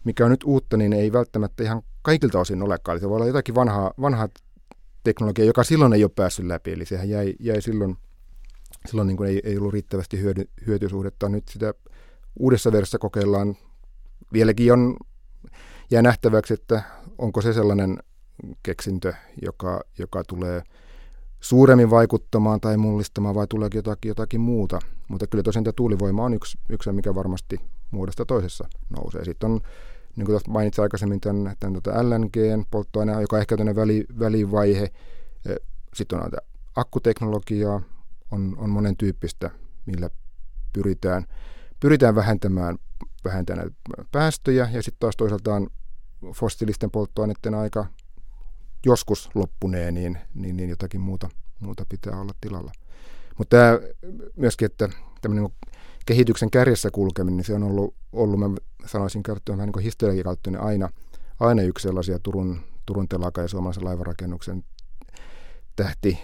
mikä 0.04 0.26
on 0.26 0.32
nyt 0.32 0.44
uutta, 0.44 0.78
niin 0.78 0.94
ei 0.94 1.14
välttämättä 1.14 1.64
ihan 1.64 1.82
kaikilta 2.02 2.40
osin 2.40 2.64
olekaan. 2.64 2.94
Eli 2.94 3.02
se 3.02 3.10
voi 3.10 3.16
olla 3.16 3.28
jotakin 3.28 3.56
vanhaa, 3.56 3.94
vanhaa 4.02 4.28
teknologiaa, 5.04 5.46
joka 5.46 5.64
silloin 5.64 5.94
ei 5.94 6.04
ole 6.04 6.12
päässyt 6.16 6.46
läpi. 6.46 6.72
Eli 6.72 6.86
sehän 6.86 7.10
jäi, 7.10 7.34
jäi 7.40 7.62
silloin, 7.62 7.98
silloin 8.88 9.08
niin 9.08 9.17
kuin 9.17 9.30
ei, 9.30 9.41
ei 9.44 9.58
ollut 9.58 9.74
riittävästi 9.74 10.20
hyödy, 10.20 10.46
hyötysuhdetta. 10.67 11.30
Nyt 11.30 11.48
sitä 11.48 11.74
uudessa 12.39 12.72
versiossa 12.72 13.00
kokeillaan. 13.00 13.56
Vieläkin 14.34 14.74
on, 14.74 14.98
jää 15.91 16.02
nähtäväksi, 16.02 16.54
että 16.54 16.84
onko 17.17 17.41
se 17.41 17.54
sellainen 17.54 17.98
keksintö, 18.63 19.13
joka, 19.41 19.82
joka 19.98 20.24
tulee 20.24 20.62
suuremmin 21.39 21.89
vaikuttamaan 21.89 22.62
tai 22.62 22.78
mullistamaan 22.78 23.36
vai 23.36 23.48
tuleekin 23.48 23.78
jotakin, 23.78 24.10
jotakin 24.10 24.41
muuta. 24.41 24.80
Mutta 25.08 25.28
kyllä 25.28 25.44
tosiaan 25.44 25.63
tämä 25.63 25.74
tuulivoima 25.74 26.24
on 26.24 26.34
yksi, 26.34 26.58
yksi 26.70 26.91
mikä 26.91 27.15
varmasti 27.15 27.58
muodosta 27.91 28.26
toisessa 28.26 28.67
nousee. 28.98 29.26
Sitten 29.26 29.52
on, 29.52 29.62
niin 30.15 30.26
kuin 30.26 30.39
mainitsin 30.48 30.82
aikaisemmin, 30.82 31.22
tämän, 31.22 31.56
tämän 31.60 31.74
tuota 31.74 32.10
LNG-polttoaine, 32.10 33.22
joka 33.22 33.36
on 33.36 33.41
ehkä 33.41 33.58
tämmöinen 33.58 33.82
väli, 33.82 34.06
välivaihe. 34.20 34.91
Sitten 35.94 36.17
on 36.20 36.22
näitä 36.22 36.38
akkuteknologiaa, 36.76 37.82
on, 38.32 38.56
on 38.58 38.70
monen 38.70 38.98
tyyppistä, 38.98 39.50
millä 39.86 40.10
pyritään, 40.74 41.26
pyritään 41.80 42.15
vähentämään, 42.15 42.78
vähentämään 43.26 43.76
päästöjä. 44.12 44.70
Ja 44.74 44.82
sitten 44.82 45.00
taas 45.00 45.15
toisaalta 45.17 45.56
on 45.56 45.67
fossiilisten 46.36 46.91
polttoaineiden 46.91 47.54
aika 47.54 47.86
joskus 48.86 49.30
loppunee, 49.36 49.91
niin, 49.91 50.17
niin, 50.34 50.58
niin 50.58 50.70
jotakin 50.70 51.02
muuta, 51.02 51.30
muuta 51.60 51.86
pitää 51.89 52.22
olla 52.22 52.34
tilalla. 52.41 52.72
Mutta 53.38 53.58
tämä 53.58 53.80
myöskin, 54.36 54.65
että 54.65 54.89
tämmöinen 55.22 55.50
kehityksen 56.06 56.52
kärjessä 56.52 56.89
kulkeminen, 56.91 57.38
niin 57.38 57.46
se 57.46 57.54
on 57.54 57.63
ollut, 57.63 57.96
ollut 58.13 58.39
mä 58.39 58.48
sanoisin 58.86 59.24
käyttöön 59.24 59.58
vähän 59.58 59.72
niin 59.76 59.84
historiakin 59.84 60.60
aina, 60.60 60.89
aina 61.39 61.62
yksi 61.62 61.84
sellaisia 61.84 62.20
Turun, 62.20 62.62
Turun 62.86 63.08
telaka 63.08 63.41
ja 63.41 63.48
suomalaisen 63.48 63.86
laivarakennuksen 63.86 64.63
tähti, 65.76 66.20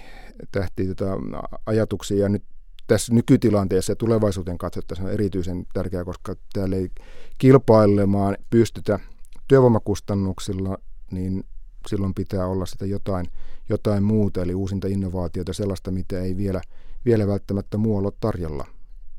tähti 0.51 0.87
tota, 0.87 1.17
ajatuksia. 1.65 2.17
Ja 2.17 2.29
nyt 2.29 2.43
tässä 2.87 3.13
nykytilanteessa 3.13 3.91
ja 3.91 3.95
tulevaisuuteen 3.95 4.57
katsottaessa 4.57 5.05
on 5.05 5.11
erityisen 5.11 5.65
tärkeää, 5.73 6.03
koska 6.03 6.35
täällä 6.53 6.75
ei 6.75 6.89
kilpailemaan 7.37 8.37
pystytä 8.49 8.99
työvoimakustannuksilla, 9.47 10.77
niin 11.11 11.43
silloin 11.87 12.13
pitää 12.13 12.47
olla 12.47 12.65
sitä 12.65 12.85
jotain, 12.85 13.25
jotain 13.69 14.03
muuta, 14.03 14.41
eli 14.41 14.55
uusinta 14.55 14.87
innovaatiota, 14.87 15.53
sellaista, 15.53 15.91
mitä 15.91 16.19
ei 16.19 16.37
vielä, 16.37 16.61
vielä 17.05 17.27
välttämättä 17.27 17.77
muualla 17.77 18.07
ole 18.07 18.13
tarjolla. 18.19 18.65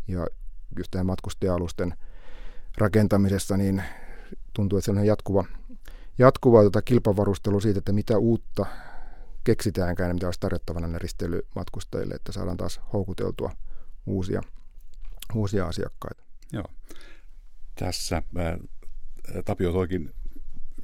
Ja 0.08 0.26
just 0.78 0.90
tähän 0.90 1.06
matkustaja-alusten 1.06 1.94
rakentamisessa, 2.78 3.56
niin 3.56 3.82
tuntuu, 4.52 4.78
että 4.78 4.92
se 4.92 5.00
on 5.00 5.06
jatkuva, 5.06 5.44
jatkuva 6.18 6.62
tota 6.62 6.82
kilpavarustelu 6.82 7.60
siitä, 7.60 7.78
että 7.78 7.92
mitä 7.92 8.18
uutta 8.18 8.66
keksitäänkään, 9.48 10.14
mitä 10.14 10.26
olisi 10.26 10.40
tarjottavana 10.40 10.98
risteilymatkustajille, 10.98 12.14
että 12.14 12.32
saadaan 12.32 12.56
taas 12.56 12.80
houkuteltua 12.92 13.52
uusia, 14.06 14.42
uusia 15.34 15.66
asiakkaita. 15.66 16.22
Joo. 16.52 16.64
Tässä 17.74 18.22
ää, 18.36 18.58
Tapio 19.44 19.72
toikin 19.72 20.14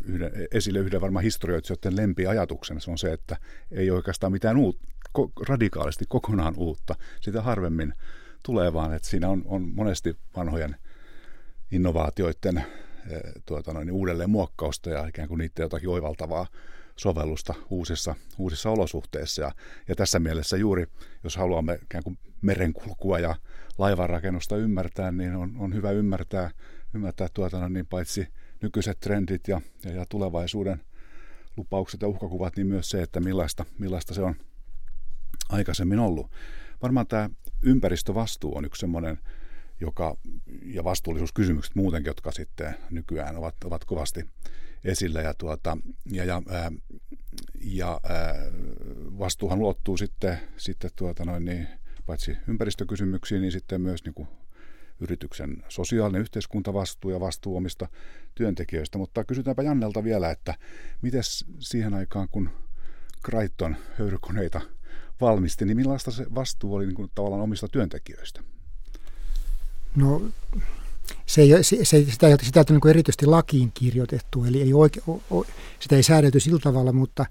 yhden, 0.04 0.32
esille 0.52 0.78
yhden 0.78 1.00
varmaan 1.00 1.22
historioitsijoiden 1.22 1.96
lempiajatuksen. 1.96 2.80
Se 2.80 2.90
on 2.90 2.98
se, 2.98 3.12
että 3.12 3.36
ei 3.70 3.90
oikeastaan 3.90 4.32
mitään 4.32 4.56
uutta, 4.56 4.86
ko, 5.12 5.32
radikaalisti 5.48 6.04
kokonaan 6.08 6.54
uutta. 6.56 6.94
Sitä 7.20 7.42
harvemmin 7.42 7.92
tulee 8.42 8.72
vaan, 8.72 8.94
että 8.94 9.08
siinä 9.08 9.28
on, 9.28 9.42
on 9.46 9.62
monesti 9.74 10.16
vanhojen 10.36 10.76
innovaatioiden 11.70 12.56
e, 12.56 12.64
tuota 13.46 13.72
noin, 13.72 13.90
uudelleen 13.90 14.30
muokkausta 14.30 14.90
ja 14.90 15.06
ikään 15.06 15.28
kuin 15.28 15.38
niiden 15.38 15.62
jotakin 15.62 15.88
oivaltavaa 15.88 16.46
sovellusta 16.96 17.54
uusissa, 17.70 18.14
uusissa 18.38 18.70
olosuhteissa. 18.70 19.42
Ja, 19.42 19.52
ja 19.88 19.94
tässä 19.94 20.18
mielessä 20.18 20.56
juuri, 20.56 20.86
jos 21.24 21.36
haluamme 21.36 21.78
ikään 21.82 22.04
kuin 22.04 22.18
merenkulkua 22.42 23.18
ja 23.18 23.34
laivanrakennusta 23.78 24.56
ymmärtää, 24.56 25.12
niin 25.12 25.36
on, 25.36 25.56
on 25.58 25.74
hyvä 25.74 25.90
ymmärtää, 25.90 26.50
ymmärtää 26.94 27.28
tuota, 27.34 27.60
no 27.60 27.68
niin 27.68 27.86
paitsi 27.86 28.28
nykyiset 28.62 29.00
trendit 29.00 29.48
ja, 29.48 29.60
ja, 29.84 29.92
ja 29.92 30.06
tulevaisuuden 30.08 30.80
lupaukset 31.56 32.02
ja 32.02 32.08
uhkakuvat, 32.08 32.56
niin 32.56 32.66
myös 32.66 32.90
se, 32.90 33.02
että 33.02 33.20
millaista, 33.20 33.64
millaista 33.78 34.14
se 34.14 34.22
on 34.22 34.34
aikaisemmin 35.48 35.98
ollut. 35.98 36.30
Varmaan 36.82 37.06
tämä 37.06 37.30
ympäristövastuu 37.62 38.56
on 38.56 38.64
yksi 38.64 38.80
semmoinen, 38.80 39.18
joka, 39.80 40.16
ja 40.64 40.84
vastuullisuuskysymykset 40.84 41.74
muutenkin, 41.74 42.10
jotka 42.10 42.32
sitten 42.32 42.74
nykyään 42.90 43.36
ovat, 43.36 43.64
ovat 43.64 43.84
kovasti 43.84 44.24
esillä. 44.84 45.20
Ja, 45.20 45.34
tuota, 45.34 45.78
ja, 46.12 46.24
ja, 46.24 46.42
ää, 46.48 46.72
ja 47.60 48.00
ää, 48.08 48.34
vastuuhan 49.18 49.58
luottuu 49.58 49.96
sitten, 49.96 50.38
sitten 50.56 50.90
tuota 50.96 51.24
noin, 51.24 51.44
niin, 51.44 51.68
paitsi 52.06 52.36
ympäristökysymyksiin, 52.48 53.40
niin 53.40 53.52
sitten 53.52 53.80
myös 53.80 54.04
niin 54.04 54.14
kuin 54.14 54.28
yrityksen 55.00 55.62
sosiaalinen 55.68 56.20
yhteiskuntavastuu 56.20 57.10
ja 57.10 57.20
vastuu 57.20 57.56
omista 57.56 57.88
työntekijöistä. 58.34 58.98
Mutta 58.98 59.24
kysytäänpä 59.24 59.62
Jannelta 59.62 60.04
vielä, 60.04 60.30
että 60.30 60.54
miten 61.02 61.22
siihen 61.58 61.94
aikaan, 61.94 62.28
kun 62.28 62.50
Crichton 63.24 63.76
höyrykoneita 63.98 64.60
valmisti, 65.20 65.64
niin 65.64 65.76
millaista 65.76 66.10
se 66.10 66.26
vastuu 66.34 66.74
oli 66.74 66.86
niin 66.86 66.94
kuin 66.94 67.10
tavallaan 67.14 67.42
omista 67.42 67.68
työntekijöistä? 67.68 68.42
No 69.96 70.22
se 71.26 71.42
ei, 71.42 71.64
se, 71.64 71.84
se, 71.84 72.04
sitä, 72.04 72.10
sitä 72.10 72.26
ei 72.26 72.32
ole 72.32 72.64
niin 72.70 72.90
erityisesti 72.90 73.26
lakiin 73.26 73.70
kirjoitettu, 73.74 74.44
eli 74.44 74.62
ei 74.62 74.74
oike, 74.74 75.00
o, 75.08 75.22
o, 75.30 75.44
sitä 75.80 75.96
ei 75.96 76.02
säädelty 76.02 76.40
sillä 76.40 76.60
tavalla, 76.60 76.92
mutta 76.92 77.26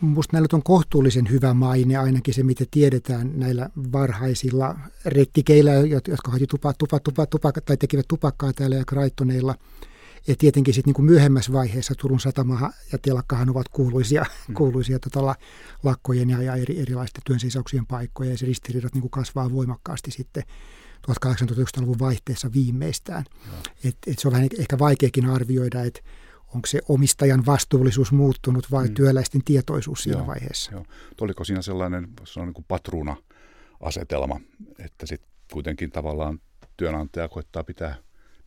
Minusta 0.00 0.36
näillä 0.36 0.48
on 0.52 0.62
kohtuullisen 0.62 1.30
hyvä 1.30 1.54
maine, 1.54 1.96
ainakin 1.96 2.34
se 2.34 2.42
mitä 2.42 2.64
tiedetään 2.70 3.32
näillä 3.34 3.70
varhaisilla 3.92 4.76
rettikeillä, 5.04 5.72
jotka 6.08 6.30
haji 6.30 6.46
tupa, 6.46 6.72
tupa, 6.72 7.00
tupa, 7.00 7.26
tupa, 7.26 7.52
tai 7.52 7.76
tekivät 7.76 8.08
tupakkaa 8.08 8.52
täällä 8.52 8.76
ja 8.76 8.84
Kraittoneilla. 8.84 9.54
Ja 10.26 10.34
tietenkin 10.38 10.74
sitten 10.74 10.94
niin 10.96 11.04
myöhemmässä 11.04 11.52
vaiheessa 11.52 11.94
Turun 11.94 12.20
satama 12.20 12.70
ja 12.92 12.98
telakkahan 12.98 13.50
ovat 13.50 13.68
kuuluisia, 13.68 14.24
mm. 14.48 14.54
kuuluisia 14.54 14.98
tota, 14.98 15.34
lakkojen 15.82 16.30
ja, 16.30 16.42
ja 16.42 16.54
eri, 16.54 16.80
erilaisten 16.80 17.22
työnseisauksien 17.26 17.86
paikkoja, 17.86 18.30
ja 18.30 18.38
se 18.38 18.46
ristiriidat 18.46 18.94
niin 18.94 19.10
kasvaa 19.10 19.52
voimakkaasti 19.52 20.10
sitten 20.10 20.42
1800-luvun 21.10 21.98
vaihteessa 21.98 22.52
viimeistään. 22.52 23.24
Et, 23.84 23.96
et 24.06 24.18
se 24.18 24.28
on 24.28 24.32
vähän 24.32 24.48
ehkä 24.58 24.78
vaikeakin 24.78 25.26
arvioida, 25.26 25.82
että 25.82 26.00
onko 26.54 26.66
se 26.66 26.80
omistajan 26.88 27.46
vastuullisuus 27.46 28.12
muuttunut 28.12 28.70
vai 28.70 28.88
mm. 28.88 28.94
työläisten 28.94 29.44
tietoisuus 29.44 30.02
siinä 30.02 30.18
joo, 30.18 30.26
vaiheessa. 30.26 30.72
Joo. 30.72 30.84
Oliko 31.20 31.44
siinä 31.44 31.62
sellainen, 31.62 32.08
sellainen 32.24 32.54
kuin 32.54 32.64
patruuna-asetelma, 32.68 34.40
että 34.78 35.06
sitten 35.06 35.30
kuitenkin 35.52 35.90
tavallaan 35.90 36.40
työnantaja 36.76 37.28
koittaa 37.28 37.64
pitää, 37.64 37.96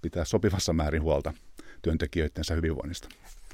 pitää 0.01 0.25
sopivassa 0.25 0.73
määrin 0.73 1.01
huolta 1.01 1.33
työntekijöidensä 1.81 2.55
hyvinvoinnista? 2.55 3.09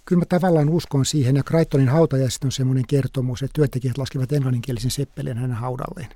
Kyllä 0.05 0.19
mä 0.19 0.25
tavallaan 0.25 0.69
uskon 0.69 1.05
siihen, 1.05 1.35
ja 1.35 1.43
Crichtonin 1.43 1.89
hautajaiset 1.89 2.43
on 2.43 2.51
semmoinen 2.51 2.87
kertomus, 2.87 3.43
että 3.43 3.53
työntekijät 3.53 3.97
laskevat 3.97 4.31
englanninkielisen 4.31 4.91
seppeleen 4.91 5.37
hänen 5.37 5.57
haudalleen, 5.57 6.07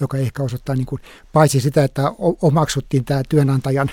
joka 0.00 0.16
ehkä 0.16 0.42
osoittaa 0.42 0.76
niin 0.76 0.86
kuin, 0.86 1.02
paitsi 1.32 1.60
sitä, 1.60 1.84
että 1.84 2.02
omaksuttiin 2.42 3.04
tämä 3.04 3.22
työnantajan 3.28 3.90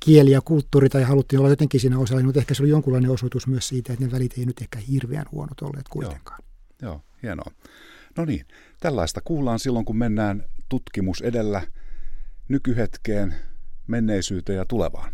kieli 0.00 0.30
ja 0.30 0.40
kulttuuri 0.40 0.88
tai 0.88 1.02
haluttiin 1.02 1.40
olla 1.40 1.48
jotenkin 1.48 1.80
siinä 1.80 1.98
osalla, 1.98 2.22
mutta 2.22 2.40
ehkä 2.40 2.54
se 2.54 2.62
oli 2.62 2.70
jonkunlainen 2.70 3.10
osoitus 3.10 3.46
myös 3.46 3.68
siitä, 3.68 3.92
että 3.92 4.04
ne 4.04 4.12
välit 4.12 4.38
ei 4.38 4.46
nyt 4.46 4.60
ehkä 4.60 4.78
hirveän 4.78 5.26
huonot 5.32 5.60
olleet 5.62 5.88
kuitenkaan. 5.88 6.40
Joo, 6.82 6.92
Joo 6.92 7.00
hienoa. 7.22 7.50
No 8.16 8.24
niin, 8.24 8.46
tällaista 8.80 9.20
kuullaan 9.24 9.58
silloin, 9.58 9.84
kun 9.84 9.96
mennään 9.96 10.44
tutkimus 10.68 11.20
edellä 11.20 11.62
nykyhetkeen, 12.48 13.34
menneisyyteen 13.86 14.56
ja 14.56 14.64
tulevaan. 14.64 15.12